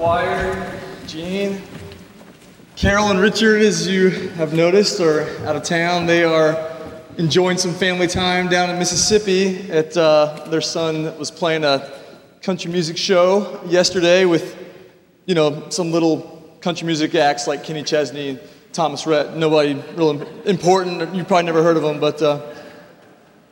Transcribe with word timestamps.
choir, 0.00 0.80
Jean. 1.06 1.60
Carol 2.74 3.10
and 3.10 3.20
Richard, 3.20 3.60
as 3.60 3.86
you 3.86 4.08
have 4.30 4.54
noticed, 4.54 4.98
are 4.98 5.28
out 5.44 5.56
of 5.56 5.62
town. 5.62 6.06
They 6.06 6.24
are 6.24 6.56
enjoying 7.18 7.58
some 7.58 7.74
family 7.74 8.06
time 8.06 8.48
down 8.48 8.70
in 8.70 8.78
Mississippi. 8.78 9.70
At 9.70 9.94
uh, 9.98 10.46
their 10.48 10.62
son 10.62 11.18
was 11.18 11.30
playing 11.30 11.64
a 11.64 12.00
country 12.40 12.72
music 12.72 12.96
show 12.96 13.60
yesterday 13.66 14.24
with, 14.24 14.56
you 15.26 15.34
know, 15.34 15.68
some 15.68 15.92
little 15.92 16.56
country 16.62 16.86
music 16.86 17.14
acts 17.14 17.46
like 17.46 17.62
Kenny 17.62 17.82
Chesney 17.82 18.30
and 18.30 18.40
Thomas 18.72 19.06
Rhett. 19.06 19.36
Nobody 19.36 19.74
real 19.96 20.22
important. 20.46 21.14
You 21.14 21.24
probably 21.24 21.44
never 21.44 21.62
heard 21.62 21.76
of 21.76 21.82
them, 21.82 22.00
but. 22.00 22.22
Uh, 22.22 22.40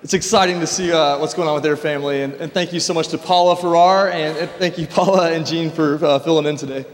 it's 0.01 0.15
exciting 0.15 0.61
to 0.61 0.67
see 0.67 0.93
uh, 0.93 1.19
what's 1.19 1.35
going 1.35 1.49
on 1.49 1.55
with 1.55 1.65
their 1.65 1.77
family. 1.77 2.23
And, 2.23 2.33
and, 2.35 2.53
thank 2.53 2.73
you 2.73 2.79
so 2.79 2.95
much 2.95 3.09
to 3.09 3.19
Paula 3.19 3.57
Farrar, 3.57 4.09
and, 4.11 4.39
and 4.39 4.51
thank 4.53 4.79
you, 4.79 4.87
Paula 4.91 5.33
and 5.33 5.45
Jean, 5.45 5.70
for 5.70 6.05
uh, 6.05 6.20
filling 6.20 6.47
in 6.47 6.56
today. 6.56 6.87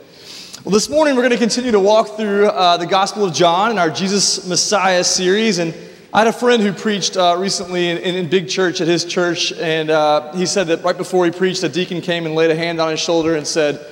Well, 0.64 0.72
this 0.72 0.88
morning 0.88 1.14
we're 1.14 1.20
going 1.20 1.32
to 1.32 1.38
continue 1.38 1.70
to 1.70 1.80
walk 1.80 2.16
through 2.16 2.46
uh, 2.46 2.78
the 2.78 2.86
Gospel 2.86 3.26
of 3.26 3.34
John 3.34 3.70
in 3.70 3.78
our 3.78 3.90
Jesus 3.90 4.48
Messiah 4.48 5.04
series. 5.04 5.58
And 5.58 5.74
I 6.14 6.20
had 6.20 6.28
a 6.28 6.32
friend 6.32 6.62
who 6.62 6.72
preached 6.72 7.18
uh, 7.18 7.36
recently 7.38 7.90
in, 7.90 7.98
in, 7.98 8.30
big 8.30 8.48
church 8.48 8.80
at 8.80 8.88
his 8.88 9.04
church, 9.04 9.52
and 9.52 9.90
uh, 9.90 10.32
he 10.32 10.46
said 10.46 10.68
that 10.68 10.82
right 10.82 10.96
before 10.96 11.26
he 11.26 11.30
preached, 11.30 11.62
a 11.62 11.68
deacon 11.68 12.00
came 12.00 12.24
and 12.24 12.34
laid 12.34 12.50
a 12.50 12.56
hand 12.56 12.80
on 12.80 12.90
his 12.90 13.00
shoulder 13.00 13.36
and 13.36 13.46
said, 13.46 13.86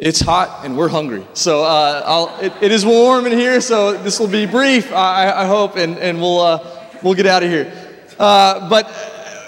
it's 0.00 0.20
hot 0.20 0.64
and 0.64 0.76
we're 0.76 0.88
hungry. 0.88 1.24
So 1.34 1.62
uh, 1.62 2.36
it, 2.42 2.52
it 2.60 2.72
is 2.72 2.84
warm 2.84 3.26
in 3.26 3.32
here, 3.32 3.60
so 3.60 3.96
this 3.96 4.18
will 4.18 4.26
be 4.26 4.44
brief, 4.44 4.92
I, 4.92 5.30
I 5.30 5.46
hope, 5.46 5.76
and, 5.76 5.96
and 5.98 6.20
we'll, 6.20 6.66
we'll 7.04 7.14
get 7.14 7.26
out 7.26 7.44
of 7.44 7.48
here. 7.48 7.85
Uh, 8.18 8.68
but 8.68 8.90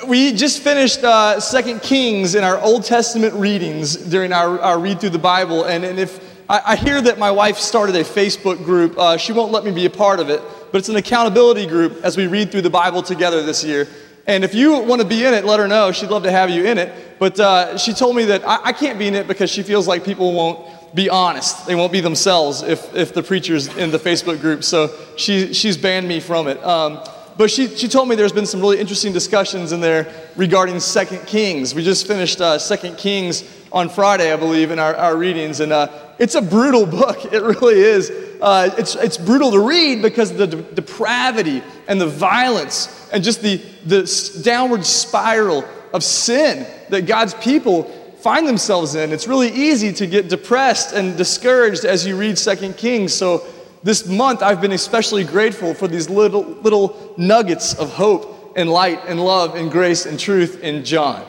we 0.07 0.33
just 0.33 0.63
finished 0.63 1.03
uh, 1.03 1.41
Second 1.41 1.81
Kings 1.83 2.35
in 2.35 2.45
our 2.45 2.59
Old 2.61 2.85
Testament 2.85 3.35
readings 3.35 3.97
during 3.97 4.33
our, 4.33 4.61
our 4.61 4.79
read 4.79 5.01
through 5.01 5.11
the 5.11 5.19
Bible. 5.19 5.65
And, 5.65 5.85
and 5.85 5.99
if 5.99 6.21
I, 6.49 6.61
I 6.67 6.77
hear 6.77 7.01
that 7.01 7.19
my 7.19 7.31
wife 7.31 7.57
started 7.59 7.97
a 7.97 8.05
Facebook 8.05 8.65
group, 8.65 8.98
uh, 8.98 9.17
she 9.17 9.33
won't 9.33 9.53
let 9.53 9.65
me 9.65 9.70
be 9.70 9.87
a 9.87 9.91
part 9.91 10.20
of 10.20 10.31
it, 10.31 10.42
but 10.70 10.79
it's 10.79 10.89
an 10.89 10.97
accountability 10.97 11.67
group 11.67 12.05
as 12.05 12.17
we 12.17 12.27
read 12.27 12.51
through 12.51 12.62
the 12.62 12.70
Bible 12.70 13.03
together 13.03 13.42
this 13.42 13.65
year. 13.65 13.89
And 14.27 14.45
if 14.45 14.55
you 14.55 14.79
want 14.79 15.01
to 15.01 15.09
be 15.09 15.25
in 15.25 15.33
it, 15.33 15.47
let 15.47 15.59
her 15.59 15.67
know. 15.67 15.91
She'd 15.91 16.11
love 16.11 16.25
to 16.25 16.31
have 16.31 16.51
you 16.51 16.67
in 16.67 16.77
it. 16.77 17.19
But 17.19 17.41
uh, 17.41 17.79
she 17.79 17.95
told 17.95 18.14
me 18.14 18.27
that 18.27 18.47
I, 18.47 18.59
I 18.64 18.73
can't 18.73 18.98
be 18.98 19.09
in 19.09 19.14
it 19.14 19.27
because 19.27 19.51
she 19.51 19.62
feels 19.62 19.89
like 19.89 20.05
people 20.05 20.35
won't 20.35 20.95
be 20.95 21.09
honest. 21.09 21.67
They 21.67 21.75
won't 21.75 21.92
be 21.92 22.01
themselves 22.01 22.62
if, 22.62 22.95
if 22.95 23.14
the 23.14 23.23
preacher's 23.23 23.75
in 23.77 23.91
the 23.91 23.98
Facebook 23.98 24.41
group. 24.41 24.64
So 24.64 24.95
she, 25.17 25.55
she's 25.55 25.79
banned 25.79 26.07
me 26.07 26.20
from 26.20 26.47
it. 26.47 26.62
Um, 26.62 27.01
but 27.39 27.53
she, 27.53 27.69
she 27.69 27.86
told 27.86 28.08
me 28.08 28.17
there's 28.17 28.33
been 28.33 28.47
some 28.47 28.61
really 28.61 28.81
interesting 28.81 29.12
discussions 29.12 29.70
in 29.70 29.81
there 29.81 30.12
regarding 30.34 30.81
Second 30.81 31.25
Kings. 31.25 31.72
We 31.72 31.84
just 31.84 32.08
finished 32.08 32.41
uh, 32.41 32.58
Second 32.58 32.98
Kings 32.98 33.48
on 33.70 33.89
Friday, 33.89 34.33
I 34.33 34.36
believe, 34.36 34.72
in 34.72 34.80
our, 34.80 34.97
our 34.97 35.17
readings. 35.17 35.61
And 35.61 35.72
uh, 35.72 35.89
it's 36.19 36.34
a 36.34 36.42
brutal 36.42 36.84
book. 36.84 37.25
It 37.33 37.41
really 37.41 37.78
is. 37.78 38.11
Uh, 38.41 38.75
it's, 38.77 38.97
it's 38.97 39.17
brutal 39.17 39.53
to 39.53 39.61
read 39.61 40.03
because 40.03 40.33
of 40.33 40.39
the 40.39 40.47
de- 40.48 40.62
depravity 40.75 41.62
and 41.86 42.00
the 42.00 42.08
violence 42.08 43.08
and 43.12 43.22
just 43.22 43.41
the, 43.41 43.58
the 43.86 44.41
downward 44.42 44.84
spiral 44.84 45.64
of 45.92 46.02
sin 46.02 46.67
that 46.89 47.06
God's 47.06 47.34
people 47.34 47.84
find 48.20 48.48
themselves 48.48 48.97
in. 48.97 49.12
It's 49.12 49.28
really 49.28 49.50
easy 49.50 49.92
to 49.92 50.06
get 50.08 50.28
depressed 50.28 50.92
and 50.92 51.17
discouraged 51.17 51.84
as 51.84 52.05
you 52.05 52.17
read 52.17 52.36
Second 52.36 52.77
Kings. 52.77 53.14
So 53.14 53.47
this 53.83 54.07
month 54.07 54.43
I've 54.43 54.61
been 54.61 54.73
especially 54.73 55.25
grateful 55.25 55.75
for 55.75 55.89
these 55.89 56.11
little, 56.11 56.43
little 56.43 57.15
nuggets 57.17 57.75
of 57.75 57.91
hope 57.93 58.53
and 58.57 58.70
light 58.70 59.01
and 59.07 59.25
love 59.25 59.55
and 59.55 59.70
grace 59.70 60.07
and 60.07 60.19
truth 60.19 60.62
in 60.62 60.85
John. 60.85 61.25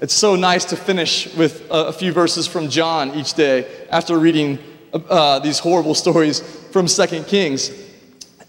It's 0.00 0.14
so 0.14 0.36
nice 0.36 0.64
to 0.66 0.76
finish 0.76 1.34
with 1.34 1.66
a, 1.70 1.92
few 1.92 2.12
verses 2.12 2.46
from 2.46 2.68
John 2.68 3.16
each 3.16 3.34
day 3.34 3.66
after 3.90 4.16
reading 4.16 4.60
uh, 4.92 5.40
these 5.40 5.58
horrible 5.58 5.94
stories 5.94 6.40
from 6.70 6.86
Second 6.86 7.26
Kings. 7.26 7.72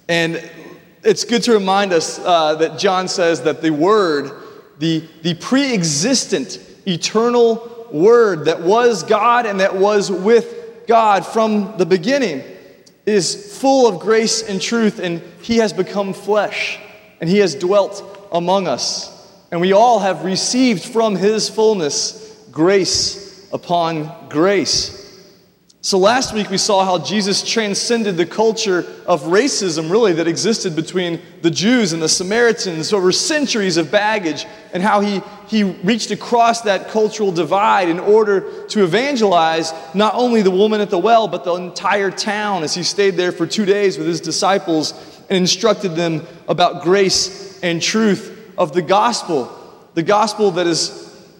And 0.08 0.48
it's 1.04 1.24
good 1.26 1.42
to 1.44 1.54
remind 1.54 1.92
us 1.92 2.20
uh, 2.20 2.54
that 2.56 2.78
John 2.78 3.08
says 3.08 3.42
that 3.44 3.64
the 3.64 3.72
Word, 3.72 4.32
the, 4.78 5.04
the 5.24 5.34
pre 5.36 5.74
existent, 5.74 6.60
eternal 6.86 7.88
Word 7.92 8.46
that 8.46 8.62
was 8.62 9.02
God 9.02 9.48
and 9.48 9.60
that 9.60 9.76
was 9.76 10.12
with 10.12 10.86
God 10.88 11.26
from 11.26 11.76
the 11.78 11.86
beginning, 11.86 12.44
is 13.10 13.58
full 13.60 13.88
of 13.88 14.00
grace 14.00 14.42
and 14.48 14.62
truth, 14.62 15.00
and 15.00 15.22
he 15.42 15.58
has 15.58 15.74
become 15.74 16.14
flesh, 16.14 16.80
and 17.20 17.30
he 17.30 17.40
has 17.40 17.56
dwelt 17.56 18.28
among 18.32 18.68
us. 18.68 19.16
And 19.52 19.62
we 19.62 19.74
all 19.74 20.00
have 20.00 20.26
received 20.26 20.84
from 20.84 21.16
his 21.16 21.50
fullness 21.50 22.38
grace 22.52 23.48
upon 23.52 24.30
grace. 24.30 24.99
So 25.82 25.98
last 25.98 26.34
week 26.34 26.50
we 26.50 26.58
saw 26.58 26.84
how 26.84 26.98
Jesus 26.98 27.42
transcended 27.42 28.18
the 28.18 28.26
culture 28.26 28.80
of 29.06 29.24
racism, 29.24 29.90
really, 29.90 30.12
that 30.12 30.28
existed 30.28 30.76
between 30.76 31.22
the 31.42 31.50
Jews 31.50 31.94
and 31.94 32.02
the 32.02 32.10
Samaritans 32.10 32.92
over 32.92 33.14
centuries 33.14 33.78
of 33.78 33.90
baggage, 33.90 34.46
and 34.74 34.84
how 34.84 35.00
he, 35.00 35.22
he 35.48 35.64
reached 35.64 36.12
across 36.12 36.64
that 36.64 36.90
cultural 36.90 37.32
divide 37.32 37.88
in 37.88 37.98
order 37.98 38.66
to 38.68 38.84
evangelize 38.84 39.72
not 39.94 40.16
only 40.16 40.42
the 40.42 40.52
woman 40.52 40.82
at 40.82 40.90
the 40.90 41.00
well, 41.00 41.30
but 41.30 41.46
the 41.46 41.54
entire 41.54 42.12
town 42.12 42.64
as 42.64 42.74
he 42.74 42.84
stayed 42.84 43.12
there 43.12 43.32
for 43.32 43.48
two 43.48 43.64
days 43.64 43.98
with 43.98 44.06
his 44.06 44.20
disciples 44.20 44.92
and 45.30 45.38
instructed 45.38 45.96
them 45.96 46.28
about 46.50 46.84
grace 46.84 47.58
and 47.64 47.82
truth 47.82 48.54
of 48.58 48.74
the 48.74 48.82
gospel. 48.82 49.50
The 49.94 50.04
gospel 50.04 50.52
that 50.52 50.68
is, 50.68 50.90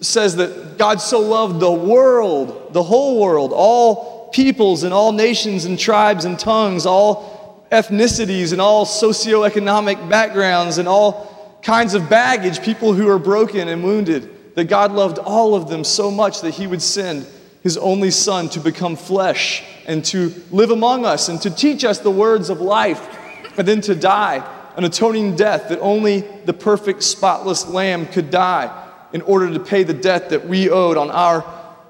says 0.00 0.36
that 0.36 0.78
God 0.78 1.02
so 1.02 1.20
loved 1.20 1.60
the 1.60 1.70
world, 1.70 2.72
the 2.72 2.82
whole 2.82 3.20
world, 3.20 3.52
all 3.54 4.09
peoples 4.32 4.82
and 4.82 4.94
all 4.94 5.12
nations 5.12 5.64
and 5.64 5.78
tribes 5.78 6.24
and 6.24 6.38
tongues, 6.38 6.86
all 6.86 7.66
ethnicities 7.70 8.52
and 8.52 8.60
all 8.60 8.84
socioeconomic 8.84 10.08
backgrounds 10.08 10.78
and 10.78 10.88
all 10.88 11.58
kinds 11.62 11.94
of 11.94 12.08
baggage, 12.08 12.62
people 12.62 12.92
who 12.92 13.08
are 13.08 13.18
broken 13.18 13.68
and 13.68 13.84
wounded, 13.84 14.54
that 14.54 14.64
God 14.64 14.92
loved 14.92 15.18
all 15.18 15.54
of 15.54 15.68
them 15.68 15.84
so 15.84 16.10
much 16.10 16.40
that 16.40 16.54
He 16.54 16.66
would 16.66 16.82
send 16.82 17.26
His 17.62 17.76
only 17.76 18.10
Son 18.10 18.48
to 18.50 18.60
become 18.60 18.96
flesh 18.96 19.62
and 19.86 20.04
to 20.06 20.32
live 20.50 20.70
among 20.70 21.04
us 21.04 21.28
and 21.28 21.40
to 21.42 21.50
teach 21.50 21.84
us 21.84 21.98
the 21.98 22.10
words 22.10 22.50
of 22.50 22.60
life 22.60 23.18
and 23.58 23.66
then 23.66 23.80
to 23.82 23.94
die 23.94 24.44
an 24.76 24.84
atoning 24.84 25.36
death 25.36 25.68
that 25.68 25.80
only 25.80 26.20
the 26.46 26.52
perfect, 26.52 27.02
spotless 27.02 27.66
Lamb 27.66 28.06
could 28.06 28.30
die 28.30 28.88
in 29.12 29.20
order 29.22 29.52
to 29.52 29.60
pay 29.60 29.82
the 29.82 29.92
debt 29.92 30.30
that 30.30 30.46
we 30.46 30.70
owed 30.70 30.96
on 30.96 31.10
our 31.10 31.42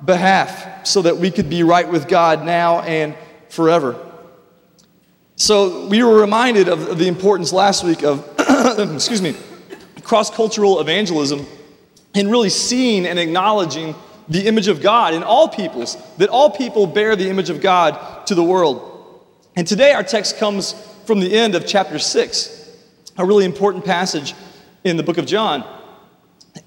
behalf 0.04 0.86
so 0.86 1.02
that 1.02 1.16
we 1.16 1.30
could 1.30 1.50
be 1.50 1.62
right 1.62 1.88
with 1.88 2.08
God 2.08 2.44
now 2.44 2.80
and 2.80 3.14
forever. 3.48 3.98
So 5.36 5.86
we 5.86 6.02
were 6.02 6.20
reminded 6.20 6.68
of 6.68 6.98
the 6.98 7.08
importance 7.08 7.52
last 7.52 7.84
week 7.84 8.02
of, 8.02 8.26
excuse 8.94 9.22
me, 9.22 9.34
cross 10.02 10.30
cultural 10.30 10.80
evangelism 10.80 11.46
and 12.14 12.30
really 12.30 12.50
seeing 12.50 13.06
and 13.06 13.18
acknowledging 13.18 13.94
the 14.28 14.46
image 14.46 14.68
of 14.68 14.80
God 14.80 15.14
in 15.14 15.22
all 15.22 15.48
peoples, 15.48 15.96
that 16.18 16.28
all 16.28 16.50
people 16.50 16.86
bear 16.86 17.16
the 17.16 17.28
image 17.28 17.50
of 17.50 17.60
God 17.60 18.26
to 18.26 18.34
the 18.34 18.42
world. 18.42 18.86
And 19.56 19.66
today 19.66 19.92
our 19.92 20.04
text 20.04 20.38
comes 20.38 20.72
from 21.04 21.20
the 21.20 21.34
end 21.34 21.54
of 21.54 21.66
chapter 21.66 21.98
6, 21.98 22.76
a 23.18 23.24
really 23.24 23.44
important 23.44 23.84
passage 23.84 24.34
in 24.84 24.96
the 24.96 25.02
book 25.02 25.18
of 25.18 25.26
John. 25.26 25.64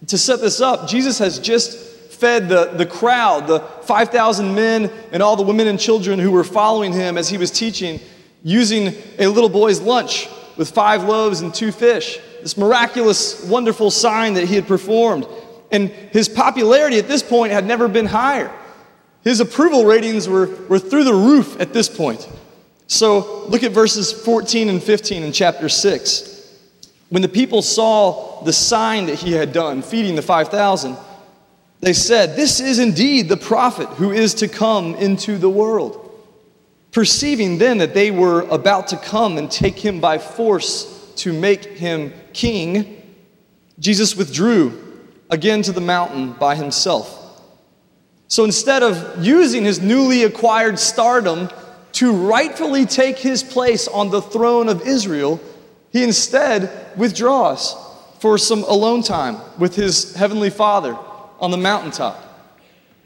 To 0.07 0.17
set 0.17 0.41
this 0.41 0.61
up, 0.61 0.88
Jesus 0.88 1.19
has 1.19 1.39
just 1.39 1.92
fed 2.13 2.47
the, 2.47 2.66
the 2.66 2.85
crowd, 2.85 3.47
the 3.47 3.59
5,000 3.59 4.53
men 4.53 4.91
and 5.12 5.24
all 5.24 5.35
the 5.35 5.44
women 5.44 5.68
and 5.68 5.79
children 5.79 6.19
who 6.19 6.31
were 6.31 6.44
following 6.44 6.94
him 6.94 7.18
as 7.18 7.29
he 7.29 7.38
was 7.38 7.51
teaching, 7.51 8.00
using 8.44 8.94
a 9.19 9.28
little 9.28 9.50
boy's 9.50 9.81
lunch 9.81 10.28
with 10.57 10.69
five 10.69 11.03
loaves 11.03 11.41
and 11.41 11.53
two 11.53 11.72
fish. 11.72 12.19
This 12.41 12.57
miraculous, 12.57 13.44
wonderful 13.46 13.90
sign 13.90 14.35
that 14.35 14.47
he 14.47 14.56
had 14.56 14.68
performed. 14.68 15.25
And 15.72 15.90
his 15.90 16.29
popularity 16.29 17.00
at 17.00 17.07
this 17.07 17.24
point 17.24 17.51
had 17.51 17.66
never 17.66 17.88
been 17.88 18.06
higher. 18.06 18.51
His 19.24 19.39
approval 19.39 19.86
ratings 19.86 20.27
were, 20.27 20.48
were 20.68 20.80
through 20.80 21.06
the 21.06 21.13
roof 21.13 21.59
at 21.59 21.74
this 21.74 21.89
point. 21.89 22.30
So 22.88 23.45
look 23.48 23.63
at 23.63 23.71
verses 23.71 24.12
14 24.12 24.69
and 24.69 24.83
15 24.83 25.24
in 25.24 25.31
chapter 25.31 25.69
6. 25.69 26.30
When 27.09 27.21
the 27.21 27.30
people 27.30 27.62
saw 27.62 28.44
the 28.44 28.54
sign 28.54 29.06
that 29.06 29.19
he 29.19 29.31
had 29.31 29.54
done, 29.54 29.81
feeding 29.81 30.16
the 30.16 30.21
5,000, 30.21 30.98
they 31.83 31.91
said, 31.94 32.38
This 32.38 32.62
is 32.62 32.80
indeed 32.80 33.27
the 33.27 33.35
prophet 33.35 33.89
who 33.89 34.12
is 34.12 34.35
to 34.35 34.47
come 34.47 34.95
into 34.95 35.38
the 35.38 35.50
world. 35.50 36.00
Perceiving 36.94 37.57
then 37.57 37.80
that 37.80 37.94
they 37.94 38.09
were 38.09 38.44
about 38.44 38.88
to 38.89 38.97
come 38.97 39.38
and 39.38 39.51
take 39.51 39.77
him 39.77 40.00
by 40.00 40.18
force 40.18 41.12
to 41.18 41.33
make 41.33 41.65
him 41.65 42.13
king, 42.31 43.01
Jesus 43.80 44.15
withdrew 44.15 44.80
again 45.30 45.62
to 45.63 45.74
the 45.74 45.81
mountain 45.81 46.31
by 46.31 46.56
himself. 46.56 47.19
So 48.30 48.45
instead 48.45 48.81
of 48.81 49.21
using 49.24 49.65
his 49.65 49.81
newly 49.81 50.24
acquired 50.24 50.80
stardom 50.80 51.50
to 51.94 52.13
rightfully 52.13 52.85
take 52.85 53.18
his 53.18 53.44
place 53.44 53.89
on 53.89 54.09
the 54.09 54.21
throne 54.21 54.69
of 54.69 54.88
Israel, 54.88 55.41
he 55.91 56.03
instead 56.03 56.71
withdraws 56.95 57.75
for 58.19 58.38
some 58.38 58.63
alone 58.63 59.01
time 59.01 59.38
with 59.59 59.75
his 59.75 60.15
heavenly 60.15 60.50
Father 60.50 60.97
on 61.44 61.51
the 61.51 61.57
mountaintop. 61.57 62.24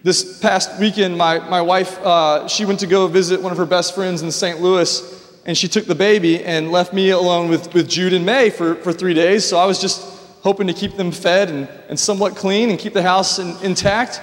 This 0.04 0.40
past 0.40 0.80
weekend, 0.80 1.18
my, 1.18 1.40
my 1.50 1.60
wife, 1.60 1.98
uh, 2.06 2.48
she 2.48 2.66
went 2.66 2.80
to 2.82 2.88
go 2.88 3.08
visit 3.08 3.42
one 3.42 3.52
of 3.52 3.58
her 3.58 3.66
best 3.66 3.96
friends 3.96 4.22
in 4.22 4.30
St. 4.30 4.62
Louis, 4.62 5.42
and 5.48 5.58
she 5.58 5.68
took 5.68 5.88
the 5.88 5.96
baby 5.96 6.44
and 6.44 6.72
left 6.72 6.94
me 6.94 7.10
alone 7.10 7.50
with, 7.50 7.74
with 7.74 7.90
Jude 7.90 8.14
and 8.14 8.24
May 8.24 8.52
for, 8.52 8.76
for 8.76 8.94
three 8.94 9.16
days. 9.16 9.44
So 9.44 9.58
I 9.58 9.66
was 9.66 9.82
just 9.82 10.04
hoping 10.44 10.68
to 10.68 10.74
keep 10.74 10.98
them 10.98 11.12
fed 11.12 11.50
and, 11.50 11.68
and 11.90 12.00
somewhat 12.00 12.36
clean 12.36 12.70
and 12.70 12.78
keep 12.78 12.94
the 12.94 13.02
house 13.02 13.40
in, 13.40 13.58
intact. 13.64 14.22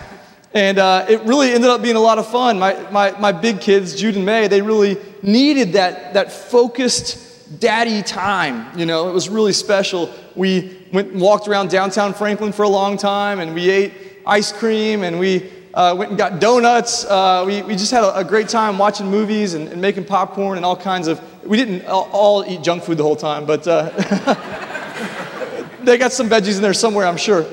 And 0.53 0.79
uh, 0.79 1.07
it 1.09 1.21
really 1.23 1.51
ended 1.51 1.69
up 1.69 1.83
being 1.83 1.97
a 1.97 2.01
lot 2.01 2.19
of 2.19 2.31
fun. 2.31 2.61
My, 2.61 2.89
my, 2.93 3.19
my 3.19 3.33
big 3.33 3.61
kids, 3.61 3.97
Jude 3.97 4.15
and 4.15 4.25
May, 4.25 4.47
they 4.47 4.63
really 4.63 4.97
needed 5.25 5.73
that, 5.73 6.15
that 6.15 6.31
focused 6.31 7.25
daddy 7.59 8.03
time. 8.03 8.79
You 8.79 8.87
know, 8.87 9.09
it 9.09 9.13
was 9.13 9.29
really 9.29 9.53
special. 9.53 10.13
We 10.35 10.87
went 10.93 11.13
and 11.13 11.21
walked 11.21 11.49
around 11.49 11.71
downtown 11.71 12.15
Franklin 12.15 12.53
for 12.53 12.63
a 12.63 12.69
long 12.69 12.97
time, 12.97 13.41
and 13.41 13.55
we 13.55 13.71
ate 13.71 13.93
ice 14.26 14.53
cream, 14.53 15.03
and 15.03 15.19
we 15.19 15.50
uh, 15.75 15.94
went 15.97 16.11
and 16.11 16.19
got 16.19 16.41
donuts. 16.41 17.05
Uh, 17.05 17.44
we, 17.47 17.62
we 17.62 17.75
just 17.75 17.91
had 17.91 18.05
a, 18.05 18.19
a, 18.19 18.25
great 18.25 18.49
time 18.49 18.79
watching 18.79 19.11
movies 19.11 19.55
and, 19.55 19.69
and, 19.69 19.81
making 19.81 20.05
popcorn 20.05 20.56
and 20.56 20.65
all 20.65 20.76
kinds 20.76 21.09
of. 21.09 21.21
We 21.44 21.56
didn't 21.56 21.85
all, 21.87 22.44
eat 22.47 22.62
junk 22.62 22.85
food 22.85 22.97
the 22.97 23.03
whole 23.03 23.17
time, 23.17 23.44
but 23.44 23.67
uh, 23.67 23.91
they 25.82 25.99
got 25.99 26.12
some 26.12 26.29
veggies 26.29 26.56
in 26.56 26.62
there 26.62 26.73
somewhere, 26.73 27.06
I'm 27.06 27.17
sure. 27.17 27.44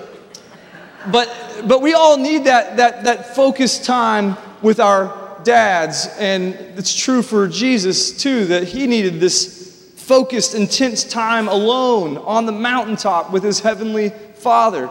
But, 1.12 1.64
but 1.68 1.82
we 1.82 1.94
all 1.94 2.16
need 2.16 2.46
that, 2.46 2.78
that, 2.78 3.04
that 3.04 3.36
focused 3.36 3.86
time 3.86 4.38
with 4.62 4.80
our 4.80 5.40
dads. 5.44 6.08
And 6.20 6.54
it's 6.78 6.96
true 6.96 7.22
for 7.22 7.48
Jesus, 7.48 8.16
too, 8.16 8.46
that 8.46 8.68
he 8.68 8.88
needed 8.88 9.20
this 9.20 9.94
focused, 9.98 10.56
intense 10.56 11.04
time 11.04 11.48
alone 11.48 12.18
on 12.20 12.46
the 12.46 12.52
mountaintop 12.52 13.32
with 13.32 13.44
his 13.44 13.60
heavenly 13.60 14.10
Father. 14.36 14.90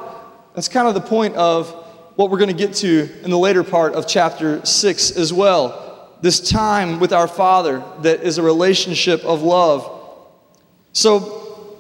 That's 0.61 0.69
kind 0.69 0.87
of 0.87 0.93
the 0.93 1.01
point 1.01 1.37
of 1.37 1.71
what 2.17 2.31
we're 2.31 2.37
going 2.37 2.55
to 2.55 2.67
get 2.67 2.75
to 2.75 3.09
in 3.25 3.31
the 3.31 3.39
later 3.39 3.65
part 3.65 3.95
of 3.95 4.07
chapter 4.07 4.63
6 4.63 5.11
as 5.13 5.33
well. 5.33 6.19
This 6.21 6.39
time 6.51 7.01
with 7.01 7.15
our 7.15 7.27
Father 7.27 7.83
that 8.03 8.21
is 8.21 8.37
a 8.37 8.43
relationship 8.43 9.25
of 9.25 9.41
love. 9.41 9.91
So, 10.93 11.79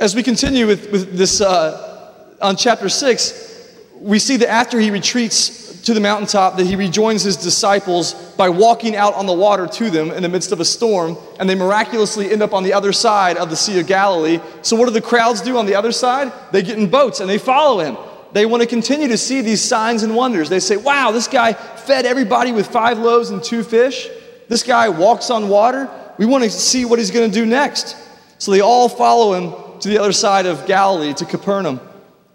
as 0.00 0.16
we 0.16 0.24
continue 0.24 0.66
with, 0.66 0.90
with 0.90 1.16
this 1.16 1.40
uh, 1.40 2.34
on 2.42 2.56
chapter 2.56 2.88
6, 2.88 3.76
we 4.00 4.18
see 4.18 4.36
that 4.38 4.50
after 4.50 4.80
he 4.80 4.90
retreats 4.90 5.68
to 5.88 5.94
the 5.94 6.00
mountaintop, 6.00 6.56
that 6.56 6.66
he 6.66 6.76
rejoins 6.76 7.22
his 7.22 7.36
disciples 7.36 8.12
by 8.36 8.48
walking 8.48 8.94
out 8.94 9.14
on 9.14 9.26
the 9.26 9.32
water 9.32 9.66
to 9.66 9.90
them 9.90 10.10
in 10.10 10.22
the 10.22 10.28
midst 10.28 10.52
of 10.52 10.60
a 10.60 10.64
storm, 10.64 11.16
and 11.40 11.48
they 11.48 11.54
miraculously 11.54 12.30
end 12.30 12.42
up 12.42 12.52
on 12.52 12.62
the 12.62 12.72
other 12.72 12.92
side 12.92 13.36
of 13.38 13.48
the 13.48 13.56
Sea 13.56 13.80
of 13.80 13.86
Galilee. 13.86 14.38
So, 14.62 14.76
what 14.76 14.86
do 14.86 14.92
the 14.92 15.00
crowds 15.00 15.40
do 15.40 15.56
on 15.56 15.66
the 15.66 15.74
other 15.74 15.92
side? 15.92 16.32
They 16.52 16.62
get 16.62 16.78
in 16.78 16.90
boats 16.90 17.20
and 17.20 17.30
they 17.30 17.38
follow 17.38 17.80
him. 17.80 17.96
They 18.32 18.46
want 18.46 18.62
to 18.62 18.68
continue 18.68 19.08
to 19.08 19.18
see 19.18 19.40
these 19.40 19.62
signs 19.62 20.02
and 20.02 20.14
wonders. 20.14 20.48
They 20.48 20.60
say, 20.60 20.76
Wow, 20.76 21.10
this 21.12 21.28
guy 21.28 21.52
fed 21.52 22.04
everybody 22.04 22.52
with 22.52 22.66
five 22.66 22.98
loaves 22.98 23.30
and 23.30 23.42
two 23.42 23.62
fish. 23.62 24.08
This 24.48 24.62
guy 24.62 24.88
walks 24.88 25.30
on 25.30 25.48
water. 25.48 25.88
We 26.18 26.26
want 26.26 26.44
to 26.44 26.50
see 26.50 26.84
what 26.84 26.98
he's 26.98 27.10
going 27.10 27.30
to 27.30 27.34
do 27.34 27.46
next. 27.46 27.96
So, 28.38 28.50
they 28.50 28.60
all 28.60 28.88
follow 28.88 29.34
him 29.34 29.80
to 29.80 29.88
the 29.88 29.98
other 29.98 30.12
side 30.12 30.46
of 30.46 30.66
Galilee, 30.66 31.14
to 31.14 31.24
Capernaum. 31.24 31.80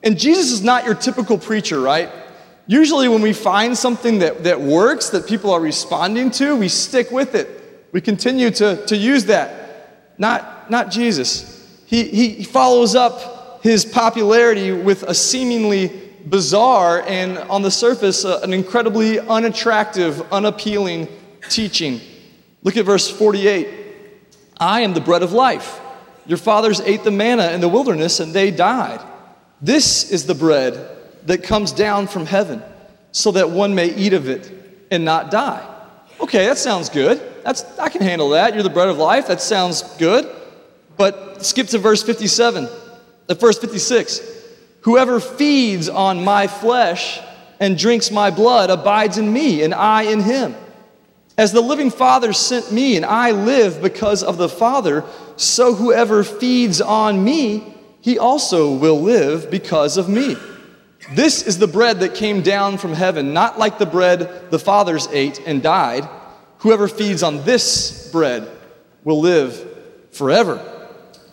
And 0.01 0.19
Jesus 0.19 0.51
is 0.51 0.63
not 0.63 0.85
your 0.85 0.95
typical 0.95 1.37
preacher, 1.37 1.79
right? 1.79 2.09
Usually, 2.65 3.07
when 3.07 3.21
we 3.21 3.33
find 3.33 3.77
something 3.77 4.19
that, 4.19 4.43
that 4.45 4.59
works, 4.59 5.09
that 5.09 5.27
people 5.27 5.51
are 5.51 5.59
responding 5.59 6.31
to, 6.31 6.55
we 6.55 6.69
stick 6.69 7.11
with 7.11 7.35
it. 7.35 7.89
We 7.91 8.01
continue 8.01 8.49
to, 8.51 8.85
to 8.85 8.95
use 8.95 9.25
that. 9.25 10.17
Not, 10.17 10.69
not 10.71 10.89
Jesus. 10.89 11.53
He, 11.85 12.05
he 12.05 12.43
follows 12.43 12.95
up 12.95 13.32
his 13.63 13.85
popularity 13.85 14.73
with 14.73 15.03
a 15.03 15.13
seemingly 15.13 15.87
bizarre 16.25 17.01
and, 17.07 17.37
on 17.37 17.61
the 17.61 17.71
surface, 17.71 18.25
uh, 18.25 18.41
an 18.43 18.51
incredibly 18.51 19.19
unattractive, 19.19 20.21
unappealing 20.33 21.07
teaching. 21.49 22.01
Look 22.63 22.75
at 22.75 22.85
verse 22.85 23.09
48. 23.09 23.69
I 24.57 24.81
am 24.81 24.93
the 24.93 24.99
bread 24.99 25.23
of 25.23 25.31
life. 25.31 25.79
Your 26.25 26.37
fathers 26.37 26.81
ate 26.81 27.05
the 27.05 27.11
manna 27.11 27.51
in 27.51 27.61
the 27.61 27.69
wilderness 27.69 28.19
and 28.19 28.33
they 28.33 28.51
died. 28.51 28.99
This 29.61 30.11
is 30.11 30.25
the 30.25 30.35
bread 30.35 30.89
that 31.23 31.43
comes 31.43 31.71
down 31.71 32.07
from 32.07 32.25
heaven, 32.25 32.61
so 33.13 33.31
that 33.31 33.49
one 33.49 33.73
may 33.73 33.95
eat 33.95 34.11
of 34.11 34.27
it 34.27 34.51
and 34.91 35.05
not 35.05 35.31
die. 35.31 35.65
Okay, 36.19 36.45
that 36.47 36.57
sounds 36.57 36.89
good. 36.89 37.21
That's, 37.45 37.63
I 37.79 37.87
can 37.87 38.01
handle 38.01 38.31
that. 38.31 38.55
You're 38.55 38.63
the 38.63 38.69
bread 38.69 38.89
of 38.89 38.97
life. 38.97 39.27
That 39.27 39.39
sounds 39.39 39.83
good. 39.97 40.29
But 40.97 41.45
skip 41.45 41.67
to 41.67 41.79
verse 41.79 42.03
57, 42.03 42.67
the 43.27 43.35
verse 43.35 43.57
56. 43.59 44.21
Whoever 44.81 45.19
feeds 45.19 45.89
on 45.89 46.23
my 46.23 46.47
flesh 46.47 47.21
and 47.59 47.77
drinks 47.77 48.11
my 48.11 48.29
blood 48.29 48.69
abides 48.69 49.17
in 49.17 49.31
me, 49.31 49.63
and 49.63 49.73
I 49.73 50.03
in 50.03 50.21
him. 50.21 50.55
As 51.37 51.51
the 51.51 51.61
living 51.61 51.89
Father 51.89 52.33
sent 52.33 52.71
me, 52.71 52.95
and 52.95 53.05
I 53.05 53.31
live 53.31 53.81
because 53.81 54.23
of 54.23 54.37
the 54.37 54.49
Father, 54.49 55.03
so 55.35 55.73
whoever 55.73 56.23
feeds 56.23 56.81
on 56.81 57.23
me 57.23 57.73
he 58.03 58.19
also 58.19 58.73
will 58.73 58.99
live 58.99 59.49
because 59.49 59.95
of 59.95 60.09
me. 60.09 60.35
This 61.13 61.41
is 61.41 61.57
the 61.57 61.67
bread 61.67 62.01
that 62.01 62.15
came 62.15 62.41
down 62.41 62.77
from 62.77 62.93
heaven, 62.93 63.33
not 63.33 63.57
like 63.57 63.77
the 63.77 63.85
bread 63.85 64.51
the 64.51 64.59
fathers 64.59 65.07
ate 65.11 65.39
and 65.45 65.63
died. 65.63 66.07
Whoever 66.59 66.89
feeds 66.89 67.23
on 67.23 67.45
this 67.45 68.09
bread 68.11 68.49
will 69.05 69.21
live 69.21 69.65
forever. 70.11 70.61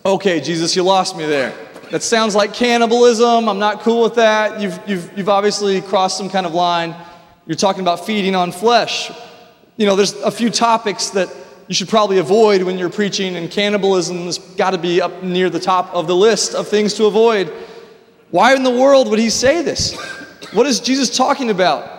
Okay, 0.05 0.39
Jesus, 0.39 0.75
you 0.75 0.83
lost 0.83 1.17
me 1.17 1.25
there. 1.25 1.53
That 1.91 2.01
sounds 2.01 2.35
like 2.35 2.53
cannibalism. 2.53 3.49
I'm 3.49 3.59
not 3.59 3.81
cool 3.81 4.03
with 4.03 4.15
that. 4.15 4.61
You've, 4.61 4.79
you've, 4.87 5.17
you've 5.17 5.27
obviously 5.27 5.81
crossed 5.81 6.17
some 6.17 6.29
kind 6.29 6.45
of 6.45 6.53
line. 6.53 6.95
You're 7.45 7.57
talking 7.57 7.81
about 7.81 8.05
feeding 8.05 8.33
on 8.33 8.53
flesh. 8.53 9.11
You 9.75 9.87
know, 9.87 9.97
there's 9.97 10.13
a 10.21 10.31
few 10.31 10.49
topics 10.49 11.09
that 11.09 11.27
you 11.67 11.75
should 11.75 11.89
probably 11.89 12.19
avoid 12.19 12.63
when 12.63 12.77
you're 12.77 12.89
preaching, 12.89 13.35
and 13.35 13.51
cannibalism 13.51 14.19
has 14.19 14.37
got 14.37 14.69
to 14.69 14.77
be 14.77 15.01
up 15.01 15.21
near 15.21 15.49
the 15.49 15.59
top 15.59 15.93
of 15.93 16.07
the 16.07 16.15
list 16.15 16.55
of 16.55 16.69
things 16.69 16.93
to 16.93 17.07
avoid. 17.07 17.51
Why 18.29 18.55
in 18.55 18.63
the 18.63 18.71
world 18.71 19.09
would 19.09 19.19
he 19.19 19.29
say 19.29 19.61
this? 19.61 19.93
What 20.53 20.65
is 20.67 20.79
Jesus 20.79 21.15
talking 21.15 21.49
about? 21.49 21.91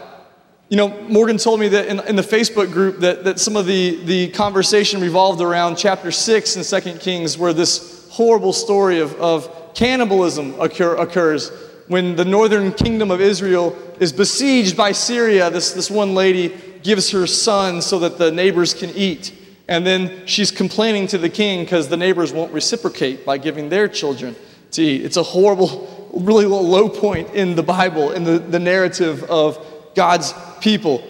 You 0.70 0.78
know, 0.78 1.02
Morgan 1.02 1.36
told 1.36 1.60
me 1.60 1.68
that 1.68 1.86
in, 1.88 2.00
in 2.08 2.16
the 2.16 2.22
Facebook 2.22 2.72
group 2.72 3.00
that, 3.00 3.24
that 3.24 3.38
some 3.38 3.56
of 3.56 3.66
the, 3.66 4.02
the 4.04 4.28
conversation 4.28 5.02
revolved 5.02 5.42
around 5.42 5.76
chapter 5.76 6.10
6 6.10 6.56
in 6.56 6.80
2 6.82 6.98
Kings, 6.98 7.36
where 7.36 7.52
this 7.52 8.08
horrible 8.10 8.54
story 8.54 8.98
of, 8.98 9.14
of 9.20 9.58
cannibalism 9.74 10.58
occur, 10.60 10.96
occurs 10.96 11.50
when 11.88 12.16
the 12.16 12.24
northern 12.24 12.72
kingdom 12.72 13.10
of 13.10 13.20
Israel 13.20 13.76
is 14.00 14.12
besieged 14.12 14.76
by 14.76 14.92
Syria. 14.92 15.50
This, 15.50 15.72
this 15.72 15.90
one 15.90 16.14
lady 16.14 16.54
gives 16.82 17.10
her 17.10 17.26
son 17.26 17.82
so 17.82 17.98
that 18.00 18.18
the 18.18 18.30
neighbors 18.30 18.74
can 18.74 18.90
eat. 18.90 19.34
And 19.68 19.86
then 19.86 20.26
she's 20.26 20.50
complaining 20.50 21.06
to 21.08 21.18
the 21.18 21.28
king 21.28 21.64
because 21.64 21.88
the 21.88 21.96
neighbors 21.96 22.32
won't 22.32 22.52
reciprocate 22.52 23.24
by 23.24 23.38
giving 23.38 23.68
their 23.68 23.88
children 23.88 24.34
to 24.72 24.82
eat. 24.82 25.04
It's 25.04 25.16
a 25.16 25.22
horrible, 25.22 26.10
really 26.12 26.46
low 26.46 26.88
point 26.88 27.30
in 27.34 27.54
the 27.54 27.62
Bible, 27.62 28.12
in 28.12 28.24
the, 28.24 28.38
the 28.38 28.58
narrative 28.58 29.22
of 29.24 29.64
God's 29.94 30.34
people. 30.60 31.02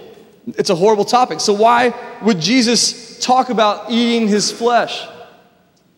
It's 0.46 0.70
a 0.70 0.74
horrible 0.74 1.04
topic. 1.04 1.40
So, 1.40 1.52
why 1.52 1.94
would 2.22 2.40
Jesus 2.40 3.18
talk 3.20 3.48
about 3.48 3.90
eating 3.90 4.28
his 4.28 4.50
flesh? 4.50 5.06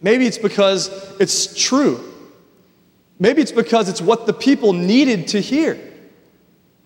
Maybe 0.03 0.27
it's 0.27 0.39
because 0.39 0.91
it's 1.19 1.59
true. 1.59 2.14
Maybe 3.19 3.43
it's 3.43 3.53
because 3.53 3.89
it's 3.89 4.01
what 4.01 4.27
the 4.27 4.33
people 4.33 4.73
needed 4.73 5.29
to 5.29 5.41
hear. 5.41 5.79